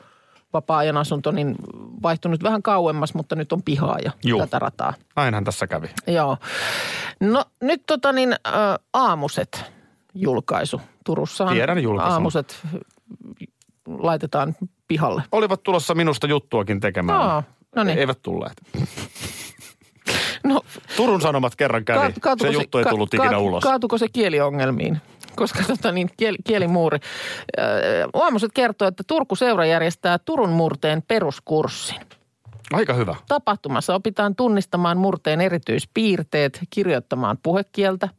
vapaa-ajan 0.53 0.97
asunto, 0.97 1.31
niin 1.31 1.55
vaihtunut 2.03 2.43
vähän 2.43 2.61
kauemmas, 2.63 3.13
mutta 3.13 3.35
nyt 3.35 3.53
on 3.53 3.63
pihaa 3.63 3.97
ja 4.05 4.11
Juu. 4.23 4.39
tätä 4.39 4.59
rataa. 4.59 4.93
Näinhän 5.15 5.43
tässä 5.43 5.67
kävi. 5.67 5.87
Joo. 6.07 6.37
No 7.19 7.45
nyt 7.61 7.83
tota 7.87 8.11
niin, 8.11 8.35
aamuset 8.93 9.63
julkaisu. 10.13 10.81
Turussahan 11.05 11.53
Tiedän 11.55 11.83
julkaisun. 11.83 12.13
aamuset 12.13 12.59
laitetaan 13.87 14.55
pihalle. 14.87 15.23
Olivat 15.31 15.63
tulossa 15.63 15.95
minusta 15.95 16.27
juttuakin 16.27 16.79
tekemään. 16.79 17.21
Joo, 17.21 17.43
no 17.75 17.83
niin. 17.83 17.97
Eivät 17.99 18.21
tulleet. 18.21 18.53
No, 20.43 20.61
Turun 20.97 21.21
Sanomat 21.21 21.55
kerran 21.55 21.85
kävi. 21.85 22.13
Kaatuko 22.21 22.51
se 22.51 22.57
juttu 22.57 22.77
ei 22.77 22.83
ka- 22.83 22.89
tullut 22.89 23.13
ikinä 23.13 23.29
kaat- 23.31 23.41
ulos. 23.41 23.63
Kaatuko 23.63 23.97
se 23.97 24.07
kieliongelmiin? 24.09 25.01
Koska 25.37 25.63
tota 25.67 25.91
niin, 25.91 26.09
kieli, 26.17 26.37
kielimuuri. 26.43 26.99
Ö, 27.59 27.63
Aamuset 28.13 28.51
kertoo, 28.53 28.87
että 28.87 29.03
Turku 29.07 29.35
Seura 29.35 29.65
järjestää 29.65 30.17
Turun 30.17 30.49
murteen 30.49 31.03
peruskurssin. 31.07 32.01
Aika 32.73 32.93
hyvä. 32.93 33.15
Tapahtumassa 33.27 33.95
opitaan 33.95 34.35
tunnistamaan 34.35 34.97
murteen 34.97 35.41
erityispiirteet, 35.41 36.59
kirjoittamaan 36.69 37.37
puhekieltä 37.43 38.09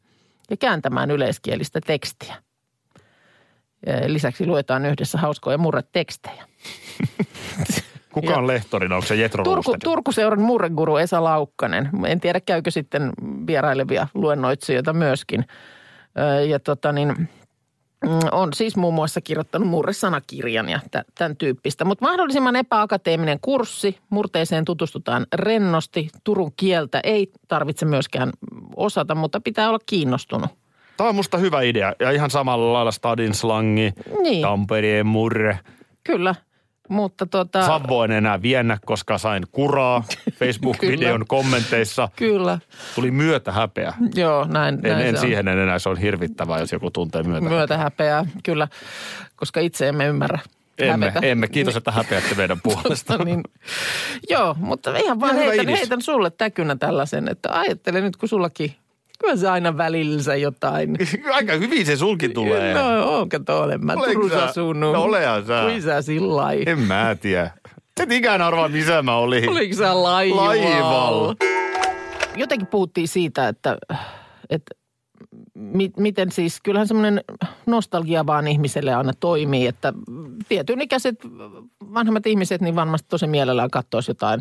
ja 0.51 0.57
kääntämään 0.57 1.11
yleiskielistä 1.11 1.81
tekstiä. 1.87 2.35
Lisäksi 4.07 4.47
luetaan 4.47 4.87
yhdessä 4.87 5.19
hauskoja 5.19 5.59
murretekstejä. 5.59 6.45
Kuka 8.13 8.35
on 8.35 8.47
lehtorina? 8.47 8.95
Onko 8.95 9.07
se 9.07 9.17
Jetro 9.17 9.45
Turku? 9.45 9.77
Turkuseuran 9.85 10.41
murreguru 10.41 10.97
Esa 10.97 11.25
Laukkanen. 11.25 11.91
En 12.07 12.21
tiedä, 12.21 12.41
käykö 12.41 12.71
sitten 12.71 13.13
vierailevia 13.47 14.09
luennoitsijoita 14.15 14.93
myöskin. 14.93 15.45
Ja 16.49 16.59
tota 16.61 16.93
niin, 16.93 17.09
mm, 17.09 18.11
on 18.33 18.53
siis 18.53 18.77
muun 18.77 18.95
muassa 18.95 19.21
kirjoittanut 19.21 19.69
murresanakirjan 19.69 20.69
ja 20.69 20.81
tä- 20.91 21.05
tämän 21.19 21.37
tyyppistä. 21.37 21.85
Mutta 21.85 22.05
mahdollisimman 22.05 22.57
epäakateeminen 22.57 23.39
kurssi. 23.43 23.99
Murteeseen 24.11 24.65
tutustutaan 24.65 25.27
rennosti. 25.35 26.09
Turun 26.25 26.53
kieltä 26.57 27.01
ei 27.05 27.33
tarvitse 27.49 27.87
myöskään 27.87 28.31
osata, 28.77 29.15
mutta 29.15 29.41
pitää 29.41 29.69
olla 29.69 29.79
kiinnostunut. 29.87 30.51
Tämä 30.97 31.09
on 31.09 31.15
musta 31.15 31.39
hyvä 31.39 31.63
idea. 31.63 31.93
Ja 32.01 32.11
ihan 32.11 32.31
samalla 32.31 32.73
lailla 32.73 32.91
stadin 32.93 33.35
slangi, 33.35 33.93
Niin. 34.23 34.43
Tampereen 34.43 35.07
murre. 35.07 35.59
Kyllä. 36.05 36.35
Mutta 36.89 37.27
tota, 37.27 37.67
Savvo 37.67 38.05
en 38.05 38.11
enää 38.11 38.43
viennä, 38.43 38.79
koska 38.87 39.19
sain 39.19 39.43
kuraa 39.53 40.05
Facebook-videon 40.33 41.25
kommenteissa. 41.29 42.09
kyllä, 42.17 42.59
Tuli 42.95 43.11
myötä 43.11 43.53
häpeä. 43.53 43.95
joo, 44.15 44.45
näin, 44.45 44.75
En, 44.75 44.93
näin 44.93 45.07
en 45.07 45.19
siihen 45.19 45.49
en 45.49 45.59
enää, 45.59 45.79
se 45.79 45.89
on 45.89 45.97
hirvittävää, 45.99 46.59
jos 46.59 46.73
joku 46.73 46.91
tuntee 46.91 47.23
myötä. 47.23 47.49
Myötä 47.49 47.79
häpeää, 47.79 48.25
kyllä, 48.43 48.69
koska 49.37 49.61
itse 49.61 49.89
emme 49.89 50.07
ymmärrä 50.07 50.39
Emme, 50.79 51.07
hävetä. 51.11 51.27
emme. 51.27 51.49
Kiitos, 51.49 51.77
että 51.77 51.91
häpeätte 51.93 52.35
meidän 52.35 52.61
puolesta. 52.63 53.19
Niin. 53.25 53.43
Joo, 54.31 54.57
mutta 54.59 54.97
ihan 54.97 55.21
vaan 55.21 55.37
heitän, 55.37 55.69
heitän 55.69 56.03
sulle 56.03 56.31
täkynä 56.31 56.77
tällaisen, 56.77 57.29
että 57.29 57.59
ajattele 57.59 58.01
nyt, 58.01 58.17
kun 58.17 58.29
sullakin, 58.29 58.75
kyllä 59.19 59.37
se 59.37 59.49
aina 59.49 59.77
välillä 59.77 60.37
jotain. 60.37 60.97
Aika 61.33 61.53
hyvin 61.53 61.87
se 61.87 61.97
sulki 61.97 62.29
tulee. 62.29 62.75
No, 62.75 63.19
onko 63.19 63.39
tuolle? 63.39 63.79
Mä 63.79 63.93
Olenko 63.93 64.13
Turussa 64.13 64.39
sä? 64.39 64.45
asunut. 64.45 64.93
No, 64.93 65.03
olehan 65.03 65.47
sä. 65.47 65.63
Kuin 65.63 65.83
sä 65.83 66.03
sillä 66.03 66.37
lailla. 66.37 66.71
En 66.71 66.79
mä 66.79 67.17
tiedä. 67.21 67.51
Et 68.01 68.13
ikään 68.13 68.43
arvaa, 68.43 68.69
missä 68.69 69.03
mä 69.03 69.17
olin. 69.17 69.51
Oliko 69.51 69.77
sä 69.77 70.03
laivalla? 70.03 70.47
Laivalla. 70.47 71.35
Jotenkin 72.37 72.67
puhuttiin 72.67 73.09
siitä, 73.09 73.49
että, 73.49 73.79
että 74.51 74.75
mi, 75.55 75.91
miten 75.97 76.33
siis, 76.33 76.61
kyllähän 76.63 76.89
semmoinen 76.89 77.21
nostalgia 77.67 78.27
vaan 78.27 78.49
ihmiselle 78.49 78.95
aina 78.95 79.13
toimii, 79.21 79.67
että 79.67 79.93
tietyn 80.49 80.81
ikäiset 80.81 81.15
vanhemmat 81.95 82.27
ihmiset 82.27 82.61
niin 82.61 82.77
varmasti 82.77 83.09
tosi 83.09 83.27
mielellään 83.27 83.71
katsoisi 83.71 84.11
jotain 84.11 84.41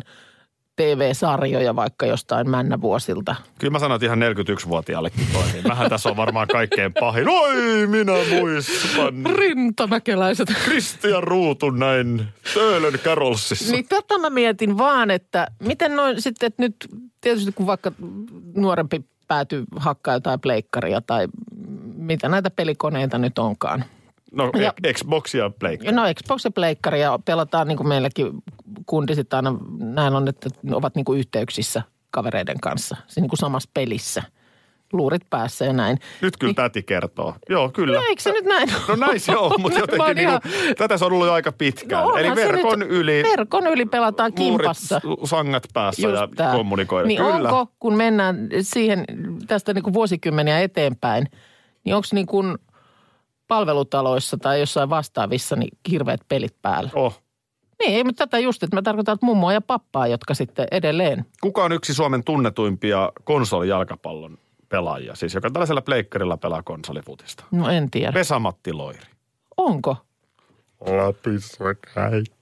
TV-sarjoja 0.78 1.76
vaikka 1.76 2.06
jostain 2.06 2.50
männävuosilta. 2.50 3.36
Kyllä 3.58 3.70
mä 3.70 3.78
sanoin, 3.78 3.96
että 3.96 4.06
ihan 4.06 4.18
41-vuotiaallekin 4.22 5.26
toimii. 5.32 5.62
Mähän 5.62 5.90
tässä 5.90 6.08
on 6.08 6.16
varmaan 6.16 6.48
kaikkein 6.48 6.92
pahin. 7.00 7.28
Oi, 7.28 7.86
minä 7.86 8.12
muistan. 8.30 9.14
Rintamäkeläiset. 9.36 10.48
Kristian 10.64 11.22
Ruutun 11.22 11.78
näin 11.78 12.24
Töölön 12.54 12.98
Carolsissa. 12.98 13.72
Niin 13.72 13.88
tätä 13.88 14.18
mä 14.18 14.30
mietin 14.30 14.78
vaan, 14.78 15.10
että 15.10 15.46
miten 15.62 15.96
noin 15.96 16.22
sitten, 16.22 16.46
että 16.46 16.62
nyt 16.62 16.76
tietysti 17.20 17.52
kun 17.52 17.66
vaikka 17.66 17.92
nuorempi 18.54 19.04
päätyy 19.28 19.64
hakkaa 19.76 20.14
jotain 20.14 20.40
pleikkaria 20.40 21.00
tai 21.00 21.28
mitä 21.96 22.28
näitä 22.28 22.50
pelikoneita 22.50 23.18
nyt 23.18 23.38
onkaan. 23.38 23.84
No, 24.32 24.50
Ja-. 24.60 24.92
Xboxia 24.92 25.50
ja. 25.62 25.68
Ja 25.82 25.92
no 25.92 26.02
Xbox 26.14 26.44
ja 26.44 26.50
pleikkari 26.50 27.00
ja 27.00 27.18
pelataan 27.24 27.68
niin 27.68 27.76
kuin 27.76 27.88
meilläkin 27.88 28.32
kundisit 28.88 29.34
aina 29.34 29.54
näin 29.78 30.14
on, 30.14 30.28
että 30.28 30.48
ne 30.62 30.76
ovat 30.76 30.94
niin 30.94 31.04
kuin 31.04 31.18
yhteyksissä 31.18 31.82
kavereiden 32.10 32.60
kanssa. 32.60 32.96
Siinä 33.06 33.22
niin 33.24 33.30
kuin 33.30 33.38
samassa 33.38 33.70
pelissä. 33.74 34.22
Luurit 34.92 35.22
päässä 35.30 35.64
ja 35.64 35.72
näin. 35.72 35.98
Nyt 36.22 36.36
kyllä 36.36 36.54
täti 36.54 36.82
kertoo. 36.82 37.34
Joo, 37.48 37.68
kyllä. 37.68 37.98
No 37.98 38.04
eikö 38.08 38.22
se 38.22 38.32
nyt 38.32 38.44
näin 38.44 38.68
No 38.88 38.96
näin 38.96 39.20
se 39.20 39.36
on, 39.36 39.52
mutta 39.58 39.78
jotenkin 39.88 40.18
ihan- 40.18 40.40
niinku, 40.44 40.74
tätä 40.78 40.98
se 40.98 41.04
on 41.04 41.12
ollut 41.12 41.26
jo 41.26 41.32
aika 41.32 41.52
pitkään. 41.52 42.04
No 42.04 42.16
Eli 42.16 42.34
verkon 42.36 42.78
nyt- 42.78 42.88
yli, 42.90 43.22
Verkon 43.22 43.66
yli 43.66 43.86
pelataan 43.86 44.32
luurit, 44.38 44.56
kimpassa. 44.58 45.00
sangat 45.24 45.62
päässä 45.74 46.08
ja 46.08 46.28
tää. 46.36 46.52
kommunikoida. 46.52 47.08
Niin 47.08 47.20
kyllä. 47.22 47.34
onko, 47.52 47.72
kun 47.80 47.96
mennään 47.96 48.48
siihen 48.60 49.04
tästä 49.46 49.74
niin 49.74 49.82
kuin 49.82 49.94
vuosikymmeniä 49.94 50.60
eteenpäin, 50.60 51.26
niin 51.84 51.94
onko 51.94 52.08
niin 52.12 52.26
kuin 52.26 52.58
palvelutaloissa 53.48 54.36
tai 54.36 54.60
jossain 54.60 54.90
vastaavissa 54.90 55.56
niin 55.56 55.78
hirveät 55.90 56.20
pelit 56.28 56.54
päällä? 56.62 56.90
Oh. 56.94 57.22
Niin, 57.78 57.94
ei, 57.96 58.04
mutta 58.04 58.26
tätä 58.26 58.38
just, 58.38 58.62
että 58.62 58.76
mä 58.76 58.82
tarkoitan 58.82 59.14
että 59.14 59.26
mummoa 59.26 59.52
ja 59.52 59.60
pappaa, 59.60 60.06
jotka 60.06 60.34
sitten 60.34 60.66
edelleen. 60.70 61.24
Kuka 61.40 61.64
on 61.64 61.72
yksi 61.72 61.94
Suomen 61.94 62.24
tunnetuimpia 62.24 63.12
konsolijalkapallon 63.24 64.38
pelaajia? 64.68 65.14
Siis 65.14 65.34
joka 65.34 65.50
tällaisella 65.50 65.82
pleikkarilla 65.82 66.36
pelaa 66.36 66.62
konsolifutista. 66.62 67.44
No 67.50 67.68
en 67.68 67.90
tiedä. 67.90 68.14
Vesamatti 68.14 68.72
Loiri. 68.72 69.06
Onko? 69.56 69.96
Lapissa 70.80 71.64
kaikki. 71.94 72.38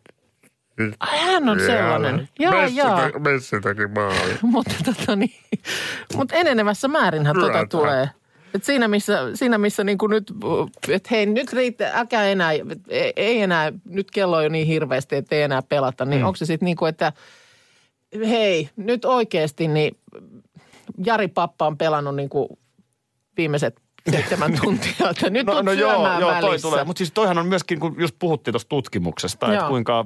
Ai, 1.00 1.18
hän 1.18 1.48
on 1.48 1.60
sellainen. 1.60 2.28
Jaa, 2.38 2.66
jaa. 2.66 3.10
Messitäkin 3.18 3.90
maali. 3.90 4.38
Mutta 4.42 4.74
tota 4.84 5.16
niin, 5.16 5.34
mut 6.14 6.32
enenevässä 6.32 6.88
määrinhän 6.88 7.36
tota 7.36 7.52
Kyllä, 7.52 7.66
tulee. 7.66 8.10
Et 8.54 8.64
siinä 8.64 8.88
missä, 8.88 9.36
siinä 9.36 9.58
missä 9.58 9.84
niin 9.84 9.98
kuin 9.98 10.10
nyt, 10.10 10.32
että 10.88 11.08
hei 11.10 11.26
nyt 11.26 11.52
riittää, 11.52 12.00
äkä 12.00 12.24
enää, 12.24 12.50
ei, 13.16 13.42
enää, 13.42 13.72
nyt 13.84 14.10
kello 14.10 14.36
on 14.36 14.42
jo 14.42 14.48
niin 14.48 14.66
hirveästi, 14.66 15.16
että 15.16 15.36
ei 15.36 15.42
enää 15.42 15.62
pelata. 15.62 16.04
Niin 16.04 16.20
mm. 16.20 16.26
onko 16.26 16.36
se 16.36 16.46
sitten 16.46 16.66
niin 16.66 16.76
kuin, 16.76 16.88
että 16.88 17.12
hei 18.28 18.70
nyt 18.76 19.04
oikeasti 19.04 19.68
niin 19.68 19.96
Jari 21.04 21.28
Pappa 21.28 21.66
on 21.66 21.78
pelannut 21.78 22.16
niin 22.16 22.28
kuin 22.28 22.48
viimeiset 23.36 23.80
seitsemän 24.10 24.52
tuntia, 24.62 25.10
että 25.10 25.30
nyt 25.30 25.46
No, 25.46 25.52
on 25.52 25.64
no 25.64 25.72
joo, 25.72 26.20
joo, 26.20 26.40
toi 26.40 26.58
tulee. 26.58 26.84
Mutta 26.84 26.98
siis 26.98 27.12
toihan 27.12 27.38
on 27.38 27.46
myöskin, 27.46 27.80
kun 27.80 27.94
just 27.98 28.16
puhuttiin 28.18 28.52
tuosta 28.52 28.68
tutkimuksesta, 28.68 29.52
että 29.52 29.68
kuinka 29.68 30.04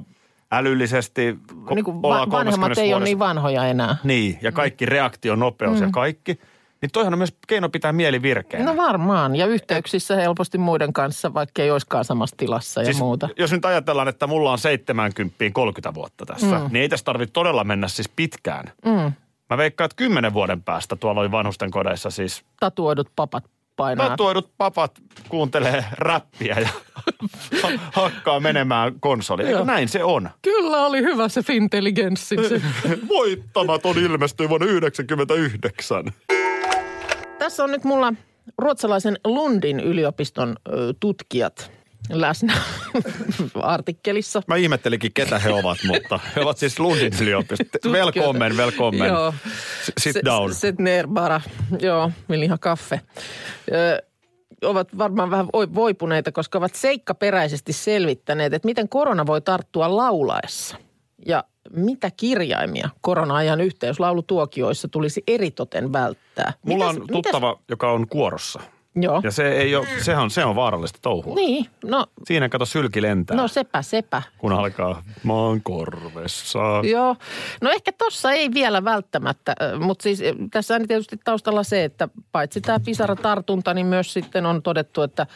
älyllisesti 0.51 1.37
ko- 1.53 1.75
niin 1.75 1.85
kuin 1.85 2.01
va- 2.01 2.09
vanhemmat 2.09 2.31
30 2.31 2.81
ei 2.81 2.93
ole 2.93 3.03
niin 3.03 3.19
vanhoja 3.19 3.65
enää. 3.65 3.97
Niin, 4.03 4.39
ja 4.41 4.51
kaikki 4.51 4.85
reaktionopeus 4.85 5.79
mm. 5.79 5.83
ja 5.83 5.89
kaikki. 5.91 6.39
Niin 6.81 6.91
toihan 6.93 7.13
on 7.13 7.17
myös 7.17 7.35
keino 7.47 7.69
pitää 7.69 7.93
mieli 7.93 8.21
virkeänä. 8.21 8.65
No 8.65 8.77
varmaan, 8.77 9.35
ja 9.35 9.45
yhteyksissä 9.45 10.15
helposti 10.15 10.57
muiden 10.57 10.93
kanssa, 10.93 11.33
vaikka 11.33 11.61
ei 11.61 11.71
olisikaan 11.71 12.05
samassa 12.05 12.35
tilassa 12.37 12.81
ja 12.81 12.85
siis, 12.85 12.97
muuta. 12.99 13.29
Jos 13.37 13.51
nyt 13.51 13.65
ajatellaan, 13.65 14.07
että 14.07 14.27
mulla 14.27 14.51
on 14.51 14.59
70 14.59 15.35
30 15.53 15.93
vuotta 15.93 16.25
tässä, 16.25 16.59
mm. 16.59 16.63
niin 16.71 16.81
ei 16.81 16.89
tässä 16.89 17.03
tarvitse 17.03 17.33
todella 17.33 17.63
mennä 17.63 17.87
siis 17.87 18.09
pitkään. 18.09 18.71
Mm. 18.85 19.13
Mä 19.49 19.57
veikkaan, 19.57 19.85
että 19.85 19.95
kymmenen 19.95 20.33
vuoden 20.33 20.63
päästä 20.63 20.95
tuolla 20.95 21.21
oli 21.21 21.31
vanhusten 21.31 21.71
kodeissa 21.71 22.09
siis 22.09 22.43
Tatuoidut 22.59 23.07
papat 23.15 23.43
painaa. 23.75 24.09
tatuoidut 24.09 24.51
papat 24.57 24.91
kuuntelee 25.29 25.85
räppiä 25.91 26.55
ja 26.59 26.69
hakkaa 28.01 28.39
menemään 28.39 28.93
konsoli. 28.99 29.43
Eikö 29.43 29.65
näin 29.65 29.89
se 29.89 30.03
on? 30.03 30.29
Kyllä 30.41 30.85
oli 30.85 31.01
hyvä 31.01 31.29
se 31.29 31.43
fintelligenssi. 31.43 32.35
Voittamaton 33.15 33.97
ilmestyi 33.97 34.49
vuonna 34.49 34.67
1999. 34.67 36.40
Tässä 37.41 37.63
on 37.63 37.71
nyt 37.71 37.83
mulla 37.83 38.13
ruotsalaisen 38.57 39.17
Lundin 39.25 39.79
yliopiston 39.79 40.55
tutkijat 40.99 41.71
läsnä 42.09 42.53
artikkelissa. 43.61 44.41
Mä 44.47 44.55
ihmettelikin, 44.55 45.13
ketä 45.13 45.39
he 45.39 45.49
ovat, 45.53 45.77
mutta 45.87 46.19
he 46.35 46.41
ovat 46.41 46.57
siis 46.57 46.79
Lundin 46.79 47.13
yliopisto. 47.21 47.89
Welcome, 47.91 48.49
welcome. 48.49 49.07
Joo. 49.07 49.33
Sit 49.97 50.15
down. 50.25 50.53
Set 50.53 50.79
ner 50.79 51.07
bara. 51.07 51.41
Joo, 51.79 52.11
vill 52.29 52.41
ihan 52.41 52.59
kaffe. 52.59 53.01
Ö, 53.71 54.01
ovat 54.61 54.97
varmaan 54.97 55.29
vähän 55.31 55.47
voi- 55.53 55.73
voipuneita, 55.73 56.31
koska 56.31 56.57
ovat 56.57 56.75
seikkaperäisesti 56.75 57.73
selvittäneet, 57.73 58.53
että 58.53 58.65
miten 58.65 58.89
korona 58.89 59.25
voi 59.25 59.41
tarttua 59.41 59.97
laulaessa. 59.97 60.77
Ja 61.25 61.43
mitä 61.73 62.11
kirjaimia 62.17 62.89
korona-ajan 63.01 63.61
yhteyslaulutuokioissa 63.61 64.87
tulisi 64.87 65.23
eritoten 65.27 65.93
välttää. 65.93 66.53
Mulla 66.65 66.91
Mitäs- 66.91 67.01
on 67.01 67.07
tuttava, 67.07 67.59
joka 67.69 67.91
on 67.91 68.07
kuorossa. 68.07 68.59
Joo. 68.95 69.21
Ja 69.23 69.31
se 69.31 69.51
ei 69.51 69.75
ole, 69.75 69.87
sehän 70.01 70.23
on, 70.23 70.29
se 70.31 70.45
on 70.45 70.55
vaarallista 70.55 70.99
touhua. 71.01 71.35
Niin, 71.35 71.65
no, 71.83 72.05
Siinä 72.25 72.49
kato 72.49 72.65
sylki 72.65 73.01
lentää, 73.01 73.37
no 73.37 73.47
sepä, 73.47 73.81
sepä. 73.81 74.21
kun 74.37 74.51
alkaa 74.53 75.03
maan 75.23 75.61
korvessa. 75.63 76.59
Joo. 76.91 77.15
No 77.61 77.69
ehkä 77.71 77.91
tossa 77.91 78.31
ei 78.31 78.49
vielä 78.53 78.83
välttämättä, 78.83 79.55
mutta 79.79 80.03
siis 80.03 80.21
tässä 80.51 80.75
on 80.75 80.87
tietysti 80.87 81.17
taustalla 81.23 81.63
se, 81.63 81.83
että 81.83 82.09
paitsi 82.31 82.61
tämä 82.61 82.79
pisaratartunta, 82.79 83.73
niin 83.73 83.87
myös 83.87 84.13
sitten 84.13 84.45
on 84.45 84.61
todettu, 84.61 85.01
että 85.01 85.27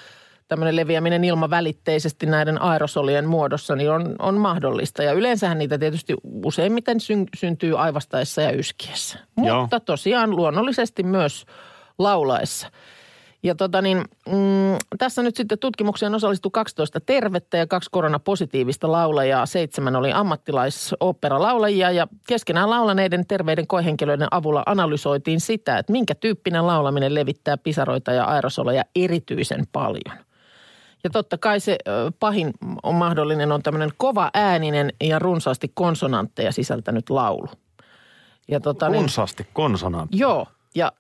tämmöinen 0.47 0.75
leviäminen 0.75 1.23
ilmavälitteisesti 1.23 2.25
näiden 2.25 2.61
aerosolien 2.61 3.27
muodossa 3.27 3.75
niin 3.75 3.91
on, 3.91 4.15
on 4.19 4.37
mahdollista. 4.37 5.03
Ja 5.03 5.13
yleensähän 5.13 5.57
niitä 5.57 5.77
tietysti 5.77 6.13
useimmiten 6.23 6.99
syn, 6.99 7.25
syntyy 7.37 7.79
aivastaessa 7.79 8.41
ja 8.41 8.51
yskiessä. 8.51 9.19
Joo. 9.43 9.61
Mutta 9.61 9.79
tosiaan 9.79 10.35
luonnollisesti 10.35 11.03
myös 11.03 11.45
laulaessa. 11.97 12.71
Ja 13.45 13.55
tota 13.55 13.81
niin, 13.81 13.97
mm, 14.27 14.77
tässä 14.97 15.23
nyt 15.23 15.35
sitten 15.35 15.59
tutkimukseen 15.59 16.15
osallistui 16.15 16.51
12 16.53 16.99
tervettä 16.99 17.57
ja 17.57 17.67
kaksi 17.67 17.89
koronapositiivista 17.91 18.91
laulajaa. 18.91 19.45
Seitsemän 19.45 19.95
oli 19.95 20.13
ammattilaisoopperalaulajia 20.13 21.91
ja 21.91 22.07
keskenään 22.27 22.69
laulaneiden 22.69 23.27
terveiden 23.27 23.67
koehenkilöiden 23.67 24.27
avulla 24.31 24.63
analysoitiin 24.65 25.39
sitä, 25.39 25.77
että 25.77 25.91
minkä 25.91 26.15
tyyppinen 26.15 26.67
laulaminen 26.67 27.15
levittää 27.15 27.57
pisaroita 27.57 28.11
ja 28.11 28.25
aerosoleja 28.25 28.83
erityisen 28.95 29.63
paljon. 29.71 30.25
Ja 31.05 31.09
totta 31.09 31.37
kai 31.37 31.59
se 31.59 31.77
pahin 32.19 32.53
on 32.83 32.95
mahdollinen 32.95 33.51
on 33.51 33.63
tämmöinen 33.63 33.91
kova 33.97 34.31
ääninen 34.33 34.93
ja 35.03 35.19
runsaasti 35.19 35.71
konsonantteja 35.73 36.51
sisältänyt 36.51 37.09
laulu. 37.09 37.47
Ja 38.47 38.59
tota 38.59 38.89
niin, 38.89 39.01
Runsaasti 39.01 39.47
konsonantti. 39.53 40.17
Joo, 40.19 40.47
ja 40.75 40.91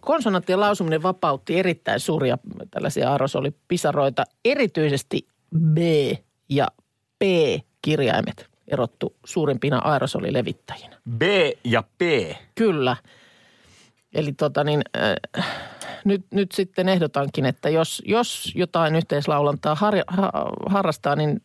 konsonanttien 0.00 0.60
lausuminen 0.60 1.02
vapautti 1.02 1.58
erittäin 1.58 2.00
suuria 2.00 2.38
tällaisia 2.70 3.12
aerosolipisaroita. 3.12 4.24
Erityisesti 4.44 5.28
B 5.72 5.78
ja 6.48 6.68
P-kirjaimet 7.18 8.48
erottu 8.68 9.16
suurimpina 9.24 9.78
aerosolilevittäjinä. 9.78 10.96
B 11.18 11.22
ja 11.64 11.82
P. 11.98 12.02
Kyllä. 12.54 12.96
Eli 14.14 14.32
tota 14.32 14.64
niin, 14.64 14.82
äh, 14.96 15.46
nyt, 16.04 16.24
nyt 16.30 16.52
sitten 16.52 16.88
ehdotankin, 16.88 17.46
että 17.46 17.68
jos, 17.68 18.02
jos 18.06 18.52
jotain 18.54 18.96
yhteislaulantaa 18.96 19.74
har, 19.74 19.94
ha, 20.06 20.32
harrastaa, 20.66 21.16
niin 21.16 21.42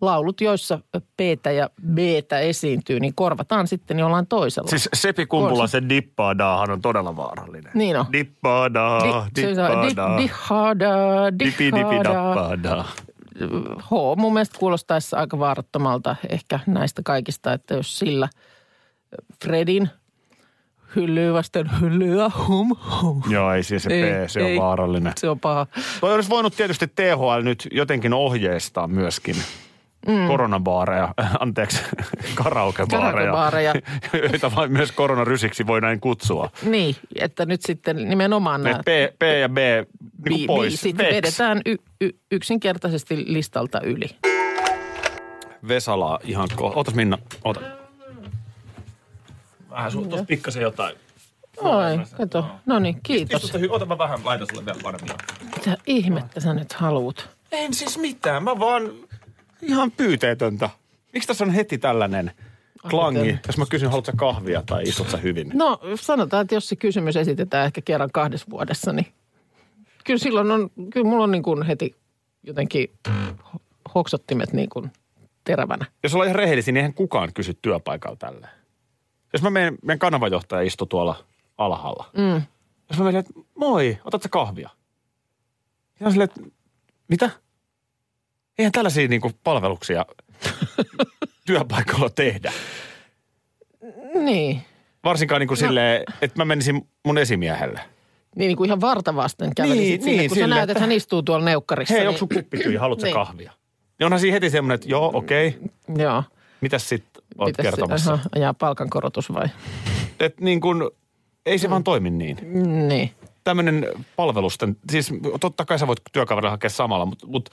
laulut, 0.00 0.40
joissa 0.40 0.78
p 1.16 1.20
ja 1.56 1.70
b 1.94 1.98
esiintyy, 2.40 3.00
niin 3.00 3.14
korvataan 3.14 3.66
sitten 3.66 3.98
jollain 3.98 4.26
toisella. 4.26 4.70
Siis 4.70 4.88
Sepi 4.94 5.26
Kumpulasen 5.26 5.88
dippaadaa 5.88 6.60
on 6.60 6.82
todella 6.82 7.16
vaarallinen. 7.16 7.72
Niin 7.74 7.96
on. 7.96 8.06
Dippaadaa, 8.12 9.26
Di- 9.36 9.40
se 9.42 9.48
dippaadaa, 9.48 10.18
dihada. 10.18 12.04
dappaadaa. 12.04 12.84
H 13.78 13.90
mun 14.16 14.32
mielestä 14.32 14.58
kuulostaisi 14.58 15.16
aika 15.16 15.38
vaarattomalta 15.38 16.16
ehkä 16.28 16.60
näistä 16.66 17.02
kaikista, 17.04 17.52
että 17.52 17.74
jos 17.74 17.98
sillä 17.98 18.28
Fredin 19.44 19.90
hyllyy 20.96 21.32
vasten 21.32 21.70
hyllyä 21.80 22.30
hum 22.48 22.76
hum. 23.02 23.22
Joo, 23.30 23.52
ei 23.52 23.62
siis 23.62 23.82
se 23.82 23.88
P, 23.88 24.28
se 24.28 24.42
on 24.42 24.46
ei, 24.46 24.58
vaarallinen. 24.58 25.12
Se 25.16 25.28
on 25.28 25.40
paha. 25.40 25.66
Toi 26.00 26.14
olisi 26.14 26.30
voinut 26.30 26.56
tietysti 26.56 26.86
THL 26.86 27.42
nyt 27.42 27.68
jotenkin 27.72 28.12
ohjeistaa 28.12 28.86
myöskin 28.88 29.36
mm. 30.06 30.26
koronabaareja, 30.26 31.14
anteeksi, 31.40 31.82
karaokebaareja, 32.34 33.32
Karaokebaareja. 33.32 33.74
joita 34.30 34.54
vain 34.54 34.72
myös 34.72 34.92
koronarysiksi 34.92 35.66
voi 35.66 35.80
näin 35.80 36.00
kutsua. 36.00 36.50
Niin, 36.62 36.96
että 37.20 37.46
nyt 37.46 37.62
sitten 37.62 38.08
nimenomaan 38.08 38.62
nämä 38.62 38.78
P, 38.78 39.18
P 39.18 39.22
ja 39.40 39.48
B 39.48 39.56
niin 40.28 40.40
bi- 40.40 40.46
pois. 40.46 40.68
biisit 40.68 40.98
Vex. 40.98 41.14
vedetään 41.14 41.60
y- 41.66 41.76
y- 42.00 42.18
yksinkertaisesti 42.32 43.24
listalta 43.26 43.80
yli. 43.80 44.08
Vesalaa 45.68 46.18
ihan 46.24 46.48
ko... 46.56 46.72
Ootas 46.76 46.94
Minna, 46.94 47.18
oota. 47.44 47.75
Vähän 49.76 49.92
sun 49.92 50.08
tuossa 50.08 50.26
pikkasen 50.26 50.62
jotain. 50.62 50.96
Oi, 51.56 51.98
kato. 52.16 52.46
No 52.66 52.78
niin, 52.78 53.00
kiitos. 53.02 53.44
Istuta 53.44 53.64
hy- 53.64 53.70
Ota 53.72 53.86
mä 53.86 53.98
vähän, 53.98 54.18
laitan 54.24 54.46
sulle 54.52 54.66
vielä 54.66 54.78
paremmin. 54.82 55.12
Mitä 55.56 55.76
ihmettä 55.86 56.40
sä 56.40 56.54
nyt 56.54 56.72
haluut? 56.72 57.28
En 57.52 57.74
siis 57.74 57.98
mitään, 57.98 58.42
mä 58.42 58.58
vaan 58.58 58.90
ihan 59.62 59.90
pyyteetöntä. 59.90 60.70
Miksi 61.12 61.26
tässä 61.26 61.44
on 61.44 61.50
heti 61.50 61.78
tällainen 61.78 62.30
klangi, 62.90 63.18
miten? 63.20 63.40
jos 63.46 63.58
mä 63.58 63.64
kysyn, 63.70 63.88
haluatko 63.88 64.12
kahvia 64.16 64.62
tai 64.66 64.82
istut 64.82 65.10
sä 65.10 65.16
hyvin? 65.16 65.50
No 65.54 65.80
sanotaan, 65.94 66.42
että 66.42 66.54
jos 66.54 66.68
se 66.68 66.76
kysymys 66.76 67.16
esitetään 67.16 67.66
ehkä 67.66 67.80
kerran 67.84 68.10
kahdessa 68.12 68.46
vuodessa, 68.50 68.92
niin 68.92 69.06
kyllä 70.04 70.18
silloin 70.18 70.50
on, 70.50 70.70
kyllä 70.92 71.08
mulla 71.08 71.24
on 71.24 71.30
niin 71.30 71.42
kuin 71.42 71.62
heti 71.62 71.94
jotenkin 72.42 72.90
ho- 73.08 73.58
hoksottimet 73.94 74.52
niin 74.52 74.68
kuin 74.68 74.90
terävänä. 75.44 75.84
Jos 76.02 76.14
ollaan 76.14 76.28
ihan 76.28 76.36
rehellisiä, 76.38 76.72
niin 76.72 76.76
eihän 76.80 76.94
kukaan 76.94 77.32
kysy 77.34 77.54
työpaikalla 77.62 78.16
tälleen. 78.16 78.52
Jos 79.36 79.42
mä 79.42 79.50
menen, 79.50 79.78
meidän 79.82 79.98
kanavajohtaja 79.98 80.62
istuu 80.62 80.86
tuolla 80.86 81.24
alhaalla. 81.58 82.10
Mm. 82.16 82.42
Jos 82.88 82.98
mä 82.98 83.04
menen, 83.04 83.20
että 83.20 83.32
moi, 83.54 83.98
otat 84.04 84.22
sä 84.22 84.28
kahvia? 84.28 84.70
Ja 86.00 86.06
on 86.06 86.12
silleen, 86.12 86.28
että 86.34 86.40
mitä? 87.08 87.30
Eihän 88.58 88.72
tällaisia 88.72 89.08
niin 89.08 89.20
palveluksia 89.44 90.06
työpaikalla 91.46 92.10
tehdä. 92.10 92.52
Niin. 94.14 94.62
Varsinkaan 95.04 95.40
niin 95.40 95.48
kuin 95.48 95.58
no. 95.60 95.66
silleen, 95.66 96.02
että 96.22 96.40
mä 96.40 96.44
menisin 96.44 96.88
mun 97.04 97.18
esimiehelle. 97.18 97.80
Niin, 98.36 98.48
niin 98.48 98.56
kuin 98.56 98.68
ihan 98.68 98.80
vartavasten 98.80 99.54
kävelisit 99.54 99.80
Niin, 99.82 99.90
niin, 99.90 100.02
sinne, 100.02 100.18
niin, 100.18 100.30
kun 100.30 100.36
sä 100.36 100.42
silleen, 100.42 100.56
näet, 100.56 100.70
että 100.70 100.80
hän 100.80 100.92
istuu 100.92 101.22
tuolla 101.22 101.44
neukkarissa. 101.44 101.94
Hei, 101.94 102.00
niin, 102.00 102.08
onko 102.08 102.18
sun 102.18 102.28
kuppi 102.28 102.58
tyhjä, 102.58 102.80
haluatko 102.80 103.00
sä 103.00 103.06
Niin. 103.06 103.14
kahvia? 103.14 103.52
Ja 104.00 104.06
onhan 104.06 104.20
siinä 104.20 104.32
heti 104.34 104.50
semmoinen, 104.50 104.74
että 104.74 104.88
joo, 104.88 105.10
okei, 105.14 105.48
okay. 105.48 106.04
Joo. 106.04 106.22
mitäs 106.60 106.88
sit 106.88 107.04
oot 107.38 107.52
se- 107.56 107.62
kertomassa? 107.62 108.12
aha, 108.12 108.22
ajaa 108.34 108.54
palkankorotus 108.54 109.32
vai? 109.32 109.46
Että 110.20 110.44
niin 110.44 110.60
kuin, 110.60 110.82
ei 111.46 111.58
se 111.58 111.70
vaan 111.70 111.84
toimi 111.84 112.10
niin. 112.10 112.36
Niin. 112.88 113.10
Tämmöinen 113.44 113.86
palvelusten, 114.16 114.76
siis 114.90 115.12
totta 115.40 115.64
kai 115.64 115.78
sä 115.78 115.86
voit 115.86 116.00
työkaverilla 116.12 116.50
hakea 116.50 116.70
samalla, 116.70 117.06
mutta, 117.06 117.26
mutta 117.26 117.50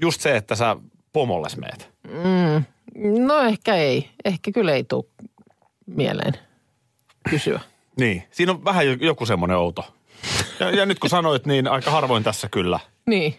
just 0.00 0.20
se, 0.20 0.36
että 0.36 0.54
sä 0.54 0.76
pomolles 1.12 1.56
meet. 1.56 1.90
Mm. 2.08 2.64
No 3.26 3.40
ehkä 3.40 3.74
ei. 3.74 4.10
Ehkä 4.24 4.52
kyllä 4.52 4.72
ei 4.72 4.84
tule 4.84 5.04
mieleen 5.86 6.32
kysyä. 7.30 7.60
Niin, 8.00 8.22
siinä 8.30 8.52
on 8.52 8.64
vähän 8.64 8.86
jo- 8.86 8.96
joku 9.00 9.26
semmoinen 9.26 9.56
outo. 9.56 9.94
Ja, 10.60 10.70
ja 10.70 10.86
nyt 10.86 10.98
kun 10.98 11.10
sanoit, 11.10 11.46
niin 11.46 11.68
aika 11.68 11.90
harvoin 11.90 12.22
tässä 12.22 12.48
kyllä. 12.48 12.80
Niin. 13.06 13.34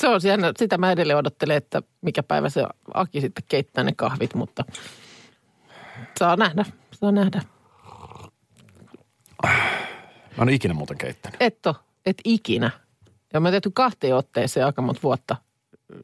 Se 0.00 0.08
on 0.08 0.20
jännä. 0.24 0.52
Sitä 0.58 0.78
mä 0.78 0.92
edelleen 0.92 1.18
odottelen, 1.18 1.56
että 1.56 1.82
mikä 2.00 2.22
päivä 2.22 2.48
se 2.48 2.64
Aki 2.94 3.20
sitten 3.20 3.44
keittää 3.48 3.84
ne 3.84 3.92
kahvit, 3.96 4.34
mutta 4.34 4.64
saa 6.18 6.36
nähdä. 6.36 6.64
Saa 6.92 7.12
nähdä. 7.12 7.42
Mä 9.42 9.50
en 10.38 10.42
ole 10.42 10.52
ikinä 10.52 10.74
muuten 10.74 10.98
keittänyt. 10.98 11.42
Et 11.42 11.66
ole, 11.66 11.74
et 12.06 12.16
ikinä. 12.24 12.70
Ja 13.32 13.40
mä 13.40 13.48
oon 13.48 13.52
tehty 13.52 13.70
kahteen 13.74 14.16
otteeseen 14.16 14.66
aika 14.66 14.82
monta 14.82 15.00
vuotta, 15.02 15.36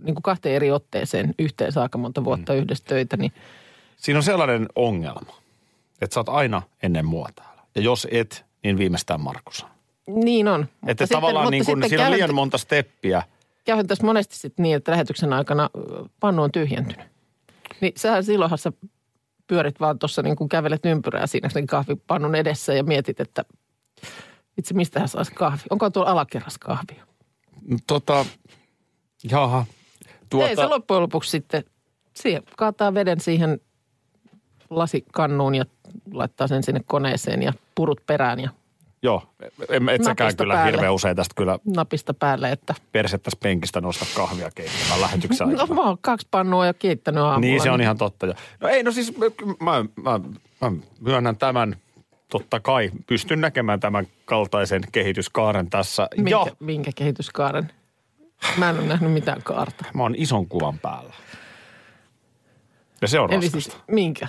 niin 0.03 0.15
kuin 0.15 0.23
kahteen 0.23 0.55
eri 0.55 0.71
otteeseen 0.71 1.35
yhteensä 1.39 1.83
aika 1.83 1.99
monta 1.99 2.25
vuotta 2.25 2.53
Mm. 2.53 2.59
yhdessä 2.59 2.85
töitä, 2.85 3.17
niin 3.17 3.33
Siinä 3.97 4.19
on 4.19 4.23
sellainen 4.23 4.67
ongelma, 4.75 5.35
että 6.01 6.15
sä 6.15 6.21
oot 6.21 6.29
aina 6.29 6.63
ennen 6.83 7.07
mua 7.07 7.29
täällä. 7.35 7.63
Ja 7.75 7.83
jos 7.83 8.07
et, 8.11 8.45
niin 8.65 8.79
viimeistään 8.79 9.21
Markus. 9.21 9.67
niin 10.07 10.49
on. 10.49 10.61
Mutta 10.61 10.91
Että 10.93 11.07
tavallaan 11.07 11.51
niin 11.51 11.65
kun, 11.67 11.83
siinä 11.89 12.07
on 12.07 12.13
liian 12.13 12.35
monta 12.35 12.59
steppiä. 12.59 13.23
Käyhän 13.67 13.87
tässä 13.87 14.07
monesti 14.07 14.37
sitten 14.37 14.63
niin, 14.63 14.77
että 14.77 14.93
lähetyksen 14.93 15.33
aikana 15.33 15.71
pannu 16.21 16.43
on 16.43 16.53
tyhjentynyt. 16.53 17.07
Niin 17.81 17.93
sähän 17.97 18.25
silloinhan 18.25 18.59
sä 18.59 18.73
pyörit 19.47 19.81
vaan 19.81 19.99
tuossa 19.99 20.23
niin 20.23 20.37
kuin 20.37 20.49
kävelet 20.49 20.87
ympyrää 20.87 21.27
siinä 21.27 21.49
sen 21.49 21.67
kahvipannun 21.67 22.35
edessä 22.35 22.75
ja 22.75 22.85
mietit, 22.85 23.21
että 23.21 23.45
itse 24.59 24.75
mistä 24.75 24.99
hän 24.99 25.09
saisi 25.09 25.33
kahvi. 25.33 25.63
Onko 25.71 25.91
tuolla 25.91 26.11
alakerras 26.11 26.59
kahvia? 26.59 27.07
Tota, 27.87 28.27
jaha. 29.31 29.67
Tuota... 30.31 30.49
Ei 30.49 30.57
se 30.57 30.67
loppujen 30.67 31.03
lopuksi 31.03 31.31
sitten, 31.31 31.65
siihen 32.15 32.43
kaataa 32.57 32.95
veden 32.95 33.21
siihen 33.21 33.61
lasikannuun 34.71 35.55
ja 35.55 35.65
laittaa 36.13 36.47
sen 36.47 36.63
sinne 36.63 36.81
koneeseen 36.87 37.43
ja 37.43 37.53
purut 37.75 38.01
perään 38.07 38.41
ja 38.41 38.51
Joo, 39.03 39.23
en, 39.69 39.89
et 39.89 40.05
säkään 40.05 40.37
kyllä 40.37 40.55
päälle. 40.55 40.73
hirveän 40.73 40.95
usein 40.95 41.17
tästä 41.17 41.35
kyllä 41.37 41.59
napista 41.77 42.15
päälle, 42.15 42.53
että 42.53 42.75
persettäisi 42.93 43.39
penkistä 43.43 43.81
nosta 43.81 44.07
kahvia 44.17 44.51
keittämään 44.55 45.01
lähetyksen 45.01 45.49
no 45.49 45.67
mä 45.67 45.83
oon 45.83 45.99
kaksi 46.01 46.29
pannua 46.31 46.67
jo 46.67 46.75
keittänyt 46.75 47.23
aamulla. 47.23 47.41
Niin, 47.41 47.63
se 47.63 47.71
on 47.71 47.81
ihan 47.81 47.99
totta. 47.99 48.27
jo. 48.27 48.35
No 48.61 48.69
ei, 48.69 48.83
no 48.83 48.93
siis 48.93 49.15
mä, 49.61 49.85
mä, 50.03 50.21
mä 50.61 50.73
myönnän 51.01 51.37
tämän, 51.37 51.77
totta 52.29 52.61
kai 52.61 52.91
pystyn 53.07 53.41
näkemään 53.41 53.81
tämän 53.81 54.07
kaltaisen 54.25 54.83
kehityskaaren 54.93 55.71
tässä. 55.71 56.09
Minkä, 56.17 56.31
Ja 56.31 56.47
minkä 56.61 56.91
kehityskaaren? 56.95 57.73
Mä 58.57 58.71
en 58.71 58.79
ole 58.79 58.87
nähnyt 58.87 59.13
mitään 59.13 59.43
kaarta. 59.43 59.85
mä 59.95 60.03
oon 60.03 60.15
ison 60.19 60.49
kuvan 60.49 60.79
päällä. 60.79 61.13
Ja 63.03 63.09
se 63.09 63.21
on 63.21 63.33
Eli 63.33 63.41
raskasta. 63.47 63.71
siis 63.73 63.83
minkä? 63.91 64.29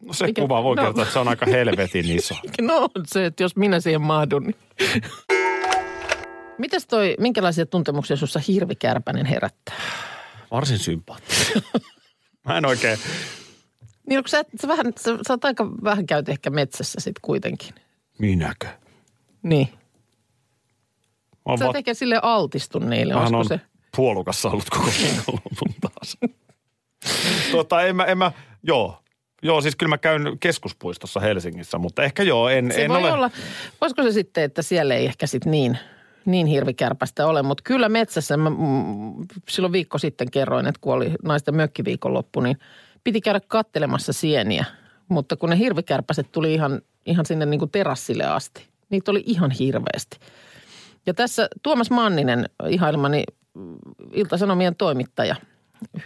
No 0.00 0.12
se 0.12 0.26
mikä- 0.26 0.42
kuva 0.42 0.62
voi 0.62 0.76
no. 0.76 0.82
kertoa, 0.82 1.02
että 1.02 1.12
se 1.12 1.18
on 1.18 1.28
aika 1.28 1.46
helvetin 1.46 2.10
iso. 2.18 2.34
No 2.60 2.76
on 2.78 2.90
se, 3.06 3.26
että 3.26 3.42
jos 3.42 3.56
minä 3.56 3.80
siihen 3.80 4.00
mahdun. 4.02 4.42
Niin. 4.44 4.56
Mitäs 6.58 6.86
toi, 6.86 7.14
minkälaisia 7.20 7.66
tuntemuksia 7.66 8.16
sussa 8.16 8.40
hirvikärpänen 8.48 9.26
herättää? 9.26 9.74
Varsin 10.50 10.78
sympaattinen. 10.78 11.62
Mä 12.46 12.58
en 12.58 12.66
oikein, 12.66 12.98
Niin 14.08 14.18
onko 14.18 14.28
sä, 14.28 14.42
sä, 14.62 14.68
vähän, 14.68 14.86
sä, 14.96 15.18
sä 15.26 15.32
oot 15.32 15.44
aika 15.44 15.66
vähän 15.84 16.06
käyt 16.06 16.28
ehkä 16.28 16.50
metsässä 16.50 17.00
sit 17.00 17.18
kuitenkin. 17.22 17.74
minäkö? 18.18 18.66
Niin. 19.42 19.68
Mä 21.48 21.56
Sä 21.56 21.64
va- 21.64 21.70
et 21.70 21.76
ehkä 21.76 21.94
sille 21.94 22.20
altistu 22.22 22.78
niille, 22.78 23.14
Mähän 23.14 23.34
on 23.34 23.48
se? 23.48 23.60
puolukassa 23.96 24.50
ollut 24.50 24.70
koko 24.70 24.86
viikonlopun 25.00 25.74
taas. 25.80 26.16
tota, 27.52 27.82
en 27.82 27.96
mä, 27.96 28.04
en 28.04 28.18
mä, 28.18 28.32
joo. 28.62 29.02
Joo, 29.42 29.60
siis 29.60 29.76
kyllä 29.76 29.90
mä 29.90 29.98
käyn 29.98 30.36
keskuspuistossa 30.40 31.20
Helsingissä, 31.20 31.78
mutta 31.78 32.02
ehkä 32.02 32.22
joo, 32.22 32.48
en, 32.48 32.72
Se 32.74 32.84
en 32.84 32.90
voi 32.90 32.98
ole. 32.98 33.12
olla, 33.12 33.30
voisiko 33.80 34.02
se 34.02 34.12
sitten, 34.12 34.44
että 34.44 34.62
siellä 34.62 34.94
ei 34.94 35.04
ehkä 35.06 35.26
sit 35.26 35.44
niin, 35.44 35.78
niin 36.24 36.46
hirvikärpästä 36.46 37.26
ole, 37.26 37.42
mutta 37.42 37.62
kyllä 37.64 37.88
metsässä, 37.88 38.36
mä 38.36 38.50
mm, 38.50 38.56
silloin 39.48 39.72
viikko 39.72 39.98
sitten 39.98 40.30
kerroin, 40.30 40.66
että 40.66 40.78
kun 40.80 40.94
oli 40.94 41.12
naisten 41.24 41.56
mökkiviikonloppu, 41.56 42.40
niin 42.40 42.58
piti 43.04 43.20
käydä 43.20 43.40
kattelemassa 43.48 44.12
sieniä, 44.12 44.64
mutta 45.08 45.36
kun 45.36 45.50
ne 45.50 45.58
hirvikärpäset 45.58 46.32
tuli 46.32 46.54
ihan, 46.54 46.80
ihan 47.06 47.26
sinne 47.26 47.46
niin 47.46 47.58
kuin 47.58 47.70
terassille 47.70 48.24
asti, 48.24 48.68
niitä 48.90 49.10
oli 49.10 49.22
ihan 49.26 49.50
hirveästi. 49.50 50.18
Ja 51.06 51.14
tässä 51.14 51.48
Tuomas 51.62 51.90
Manninen, 51.90 52.48
ihailemani 52.68 53.24
mm, 53.54 53.76
Ilta-Sanomien 54.12 54.76
toimittaja, 54.76 55.36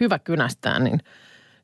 hyvä 0.00 0.18
kynästään, 0.18 0.84
niin 0.84 1.00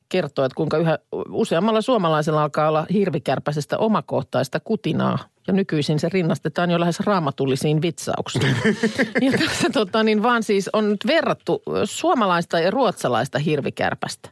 kertoo, 0.09 0.45
että 0.45 0.57
kuinka 0.57 0.79
yhä 0.79 0.99
useammalla 1.29 1.81
suomalaisella 1.81 2.43
alkaa 2.43 2.69
olla 2.69 2.87
hirvikärpäisestä 2.93 3.79
omakohtaista 3.79 4.61
kutinaa. 4.61 5.19
Ja 5.47 5.53
nykyisin 5.55 5.99
se 5.99 6.09
rinnastetaan 6.09 6.71
jo 6.71 6.81
lähes 6.81 7.01
raamatullisiin 7.01 7.83
vitsauksiin. 7.83 8.57
ja 9.21 9.33
tässä 9.39 9.71
tota, 9.71 10.03
niin 10.03 10.23
vaan 10.23 10.43
siis 10.43 10.71
on 10.73 10.89
nyt 10.89 11.07
verrattu 11.07 11.63
suomalaista 11.85 12.61
ja 12.61 12.71
ruotsalaista 12.71 13.39
hirvikärpästä. 13.39 14.31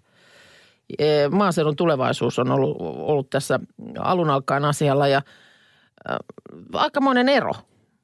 E, 0.99 1.29
Maaseudun 1.29 1.77
tulevaisuus 1.77 2.39
on 2.39 2.51
ollut, 2.51 2.77
ollut 2.81 3.31
tässä 3.31 3.61
alun 3.99 4.31
alkaen 4.31 4.65
asialla 4.65 5.09
ja 5.09 5.23
äh, 6.11 6.17
aikamoinen 6.73 7.29
ero. 7.29 7.53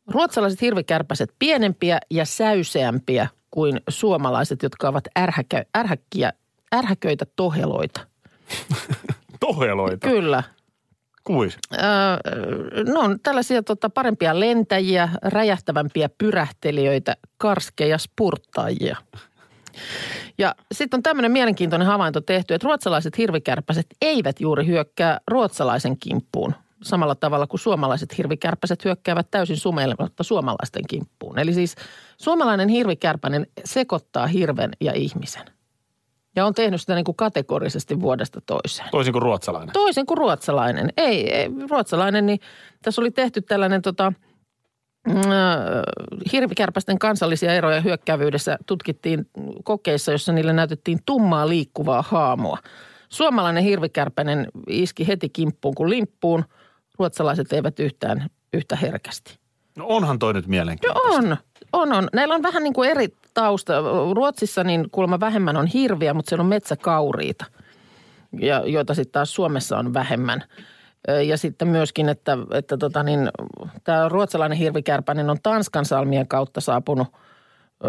Ruotsalaiset 0.06 0.60
hirvikärpäset 0.60 1.34
pienempiä 1.38 1.98
ja 2.10 2.24
säyseämpiä 2.24 3.28
kuin 3.50 3.80
suomalaiset, 3.88 4.62
jotka 4.62 4.88
ovat 4.88 5.04
ärhäkä, 5.18 5.64
ärhäkkiä, 5.76 6.32
ärhäköitä 6.74 7.26
toheloita. 7.36 8.00
Toheloita. 9.40 10.08
Kyllä. 10.08 10.42
Kuis? 11.24 11.58
Öö, 11.74 11.84
no 12.92 13.00
on 13.00 13.18
tällaisia 13.22 13.62
tota, 13.62 13.90
parempia 13.90 14.40
lentäjiä, 14.40 15.08
räjähtävämpiä 15.22 16.08
pyrähtelijöitä, 16.18 17.16
karskeja 17.38 17.98
spurttajia. 17.98 18.96
Ja 20.38 20.54
sitten 20.74 20.98
on 20.98 21.02
tämmöinen 21.02 21.32
mielenkiintoinen 21.32 21.88
havainto 21.88 22.20
tehty, 22.20 22.54
että 22.54 22.64
ruotsalaiset 22.64 23.18
hirvikärpäset 23.18 23.86
eivät 24.02 24.40
juuri 24.40 24.66
hyökkää 24.66 25.20
ruotsalaisen 25.28 25.98
kimppuun 25.98 26.54
samalla 26.82 27.14
tavalla 27.14 27.46
kuin 27.46 27.60
suomalaiset 27.60 28.18
hirvikärpäset 28.18 28.84
hyökkäävät 28.84 29.30
täysin 29.30 29.56
sumeilematta 29.56 30.22
suomalaisten 30.22 30.82
kimppuun. 30.88 31.38
Eli 31.38 31.54
siis 31.54 31.74
suomalainen 32.18 32.68
hirvikärpänen 32.68 33.46
sekoittaa 33.64 34.26
hirven 34.26 34.70
ja 34.80 34.92
ihmisen. 34.92 35.42
Ja 36.36 36.46
on 36.46 36.54
tehnyt 36.54 36.80
sitä 36.80 36.94
niin 36.94 37.04
kuin 37.04 37.16
kategorisesti 37.16 38.00
vuodesta 38.00 38.40
toiseen. 38.46 38.88
Toisin 38.90 39.12
kuin 39.12 39.22
ruotsalainen. 39.22 39.72
Toisin 39.72 40.06
kuin 40.06 40.18
ruotsalainen. 40.18 40.92
Ei, 40.96 41.34
ei 41.34 41.48
ruotsalainen, 41.70 42.26
niin 42.26 42.40
tässä 42.82 43.00
oli 43.00 43.10
tehty 43.10 43.42
tällainen 43.42 43.82
tota, 43.82 44.12
äh, 45.08 45.14
hirvikärpästen 46.32 46.98
kansallisia 46.98 47.54
eroja 47.54 47.80
hyökkäävyydessä 47.80 48.58
tutkittiin 48.66 49.26
kokeissa, 49.64 50.12
jossa 50.12 50.32
niille 50.32 50.52
näytettiin 50.52 50.98
tummaa 51.06 51.48
liikkuvaa 51.48 52.04
haamua. 52.08 52.58
Suomalainen 53.08 53.64
hirvikärpänen 53.64 54.46
iski 54.68 55.08
heti 55.08 55.28
kimppuun 55.28 55.74
kuin 55.74 55.90
limppuun. 55.90 56.44
Ruotsalaiset 56.98 57.52
eivät 57.52 57.80
yhtään 57.80 58.26
yhtä 58.52 58.76
herkästi. 58.76 59.38
No 59.76 59.86
onhan 59.88 60.18
toi 60.18 60.34
nyt 60.34 60.46
mielenkiintoista. 60.46 61.12
On, 61.12 61.36
on, 61.72 61.92
on. 61.92 62.08
Näillä 62.12 62.34
on 62.34 62.42
vähän 62.42 62.62
niin 62.62 62.74
kuin 62.74 62.90
eri 62.90 63.08
tausta. 63.34 63.72
Ruotsissa 64.14 64.64
niin 64.64 64.90
kuulemma 64.92 65.20
vähemmän 65.20 65.56
on 65.56 65.66
hirviä, 65.66 66.14
mutta 66.14 66.28
siellä 66.28 66.42
on 66.42 66.48
metsäkauriita, 66.48 67.44
ja, 68.40 68.62
joita 68.66 68.94
sitten 68.94 69.12
taas 69.12 69.34
Suomessa 69.34 69.78
on 69.78 69.94
vähemmän. 69.94 70.44
Ja 71.26 71.36
sitten 71.36 71.68
myöskin, 71.68 72.08
että, 72.08 72.38
että 72.52 72.76
tota 72.76 73.02
niin, 73.02 73.30
tämä 73.84 74.08
ruotsalainen 74.08 74.58
hirvikärpänen 74.58 75.30
on 75.30 75.38
Tanskan 75.42 75.84
salmien 75.84 76.28
kautta 76.28 76.60
saapunut 76.60 77.08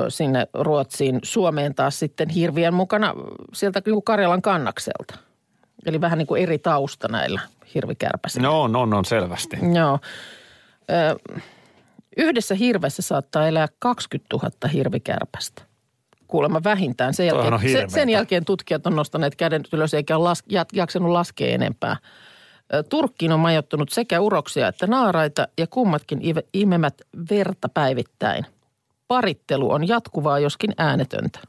sinne 0.10 0.48
Ruotsiin. 0.54 1.20
Suomeen 1.24 1.76
taas 1.76 2.00
sitten 2.00 2.30
hirvien 2.30 2.74
mukana 2.74 3.14
sieltä 3.54 3.82
niin 3.86 3.94
kuin 3.94 4.04
Karjalan 4.04 4.42
kannakselta. 4.42 5.18
Eli 5.86 6.02
vähän 6.02 6.18
niin 6.18 6.28
kuin 6.28 6.44
eri 6.44 6.60
tausta 6.60 7.08
näillä 7.08 7.42
hirvikärpäsillä. 7.76 8.48
No 8.48 8.62
on, 8.62 8.76
on, 8.76 8.94
on 8.94 9.06
selvästi. 9.06 9.58
Joo. 9.76 10.00
Ö, 10.92 11.40
yhdessä 12.18 12.56
hirvessä 12.56 13.02
saattaa 13.02 13.48
elää 13.48 13.68
20 13.80 14.36
000 14.36 14.70
hirvikärpästä. 14.74 15.62
Kuulemma 16.28 16.62
vähintään. 16.64 17.14
Sen 17.14 17.28
jälkeen, 17.28 17.54
on 17.54 17.60
se, 17.60 17.68
hirveetä. 17.68 17.94
sen 17.94 18.10
jälkeen 18.10 18.46
tutkijat 18.46 18.88
on 18.88 18.96
nostaneet 18.96 19.36
käden 19.36 19.64
ylös 19.74 19.94
eikä 19.94 20.18
ole 20.18 20.24
las, 20.24 20.44
jaksanut 20.74 21.12
laskea 21.12 21.54
enempää. 21.54 21.98
Turkkiin 22.90 23.32
on 23.32 23.40
majoittunut 23.40 23.90
sekä 23.90 24.20
uroksia 24.20 24.68
että 24.68 24.88
naaraita 24.88 25.48
ja 25.58 25.68
kummatkin 25.68 26.20
imemät 26.54 26.94
verta 27.30 27.70
päivittäin. 27.70 28.46
Parittelu 29.08 29.72
on 29.72 29.88
jatkuvaa, 29.88 30.40
joskin 30.40 30.74
äänetöntä. 30.78 31.40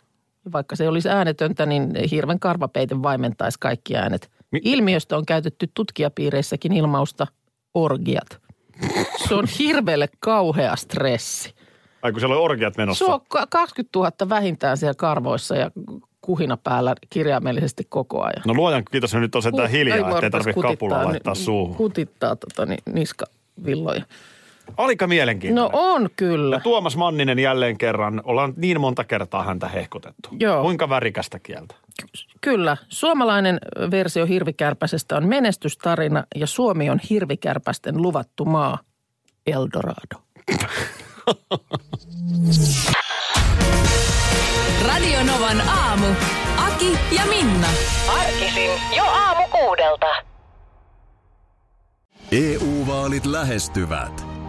Vaikka 0.52 0.76
se 0.76 0.88
olisi 0.88 1.08
äänetöntä, 1.08 1.66
niin 1.66 1.94
hirven 2.10 2.40
karvapeite 2.40 3.02
vaimentaisi 3.02 3.58
kaikki 3.60 3.96
äänet. 3.96 4.30
Ilmiöstä 4.62 5.16
on 5.16 5.26
käytetty 5.26 5.70
tutkijapiireissäkin 5.74 6.72
ilmausta 6.72 7.26
orgiat. 7.74 8.43
Se 9.28 9.34
on 9.34 9.44
hirveelle 9.58 10.08
kauhea 10.20 10.76
stressi. 10.76 11.54
Ai 12.02 12.12
kun 12.12 12.20
siellä 12.20 12.36
on 12.36 12.42
orgiat 12.42 12.76
menossa. 12.76 13.04
Se 13.04 13.10
on 13.12 13.20
ka- 13.28 13.46
20 13.50 13.98
000 13.98 14.12
vähintään 14.28 14.76
siellä 14.76 14.94
karvoissa 14.94 15.56
ja 15.56 15.70
kuhina 16.20 16.56
päällä 16.56 16.94
kirjaimellisesti 17.10 17.86
koko 17.88 18.22
ajan. 18.22 18.42
No 18.46 18.54
luojan 18.54 18.82
kiitos, 18.90 19.14
nyt 19.14 19.34
on 19.34 19.42
sentään 19.42 19.70
hiljaa, 19.70 20.10
ettei 20.10 20.30
tarvitse 20.30 20.52
kapulaa 20.62 20.76
kutittaa 20.76 21.04
laittaa 21.04 21.34
suuhun. 21.34 21.76
Kutittaa 21.76 22.36
tota, 22.36 22.66
ni, 22.66 22.76
niskavilloja. 22.92 24.04
Alika 24.76 25.04
No 25.04 25.08
mielenkiintoinen. 25.08 25.70
on 25.72 26.08
kyllä. 26.16 26.56
Ja 26.56 26.60
Tuomas 26.60 26.96
Manninen 26.96 27.38
jälleen 27.38 27.78
kerran, 27.78 28.20
ollaan 28.24 28.54
niin 28.56 28.80
monta 28.80 29.04
kertaa 29.04 29.42
häntä 29.42 29.68
hehkutettu. 29.68 30.28
Joo. 30.40 30.62
Kuinka 30.62 30.88
värikästä 30.88 31.38
kieltä? 31.38 31.74
Kyllä. 32.40 32.76
Suomalainen 32.88 33.58
versio 33.90 34.26
hirvikärpäsestä 34.26 35.16
on 35.16 35.26
menestystarina 35.28 36.24
ja 36.34 36.46
Suomi 36.46 36.90
on 36.90 37.00
hirvikärpästen 37.10 38.02
luvattu 38.02 38.44
maa. 38.44 38.78
Eldorado. 39.46 40.22
Radio 44.86 45.18
Novan 45.24 45.60
aamu. 45.68 46.06
Aki 46.56 46.98
ja 47.16 47.22
Minna. 47.28 47.68
Arkisin 48.18 48.70
jo 48.96 49.04
aamu 49.04 49.48
kuudelta. 49.48 50.06
EU-vaalit 52.32 53.26
lähestyvät. 53.26 54.23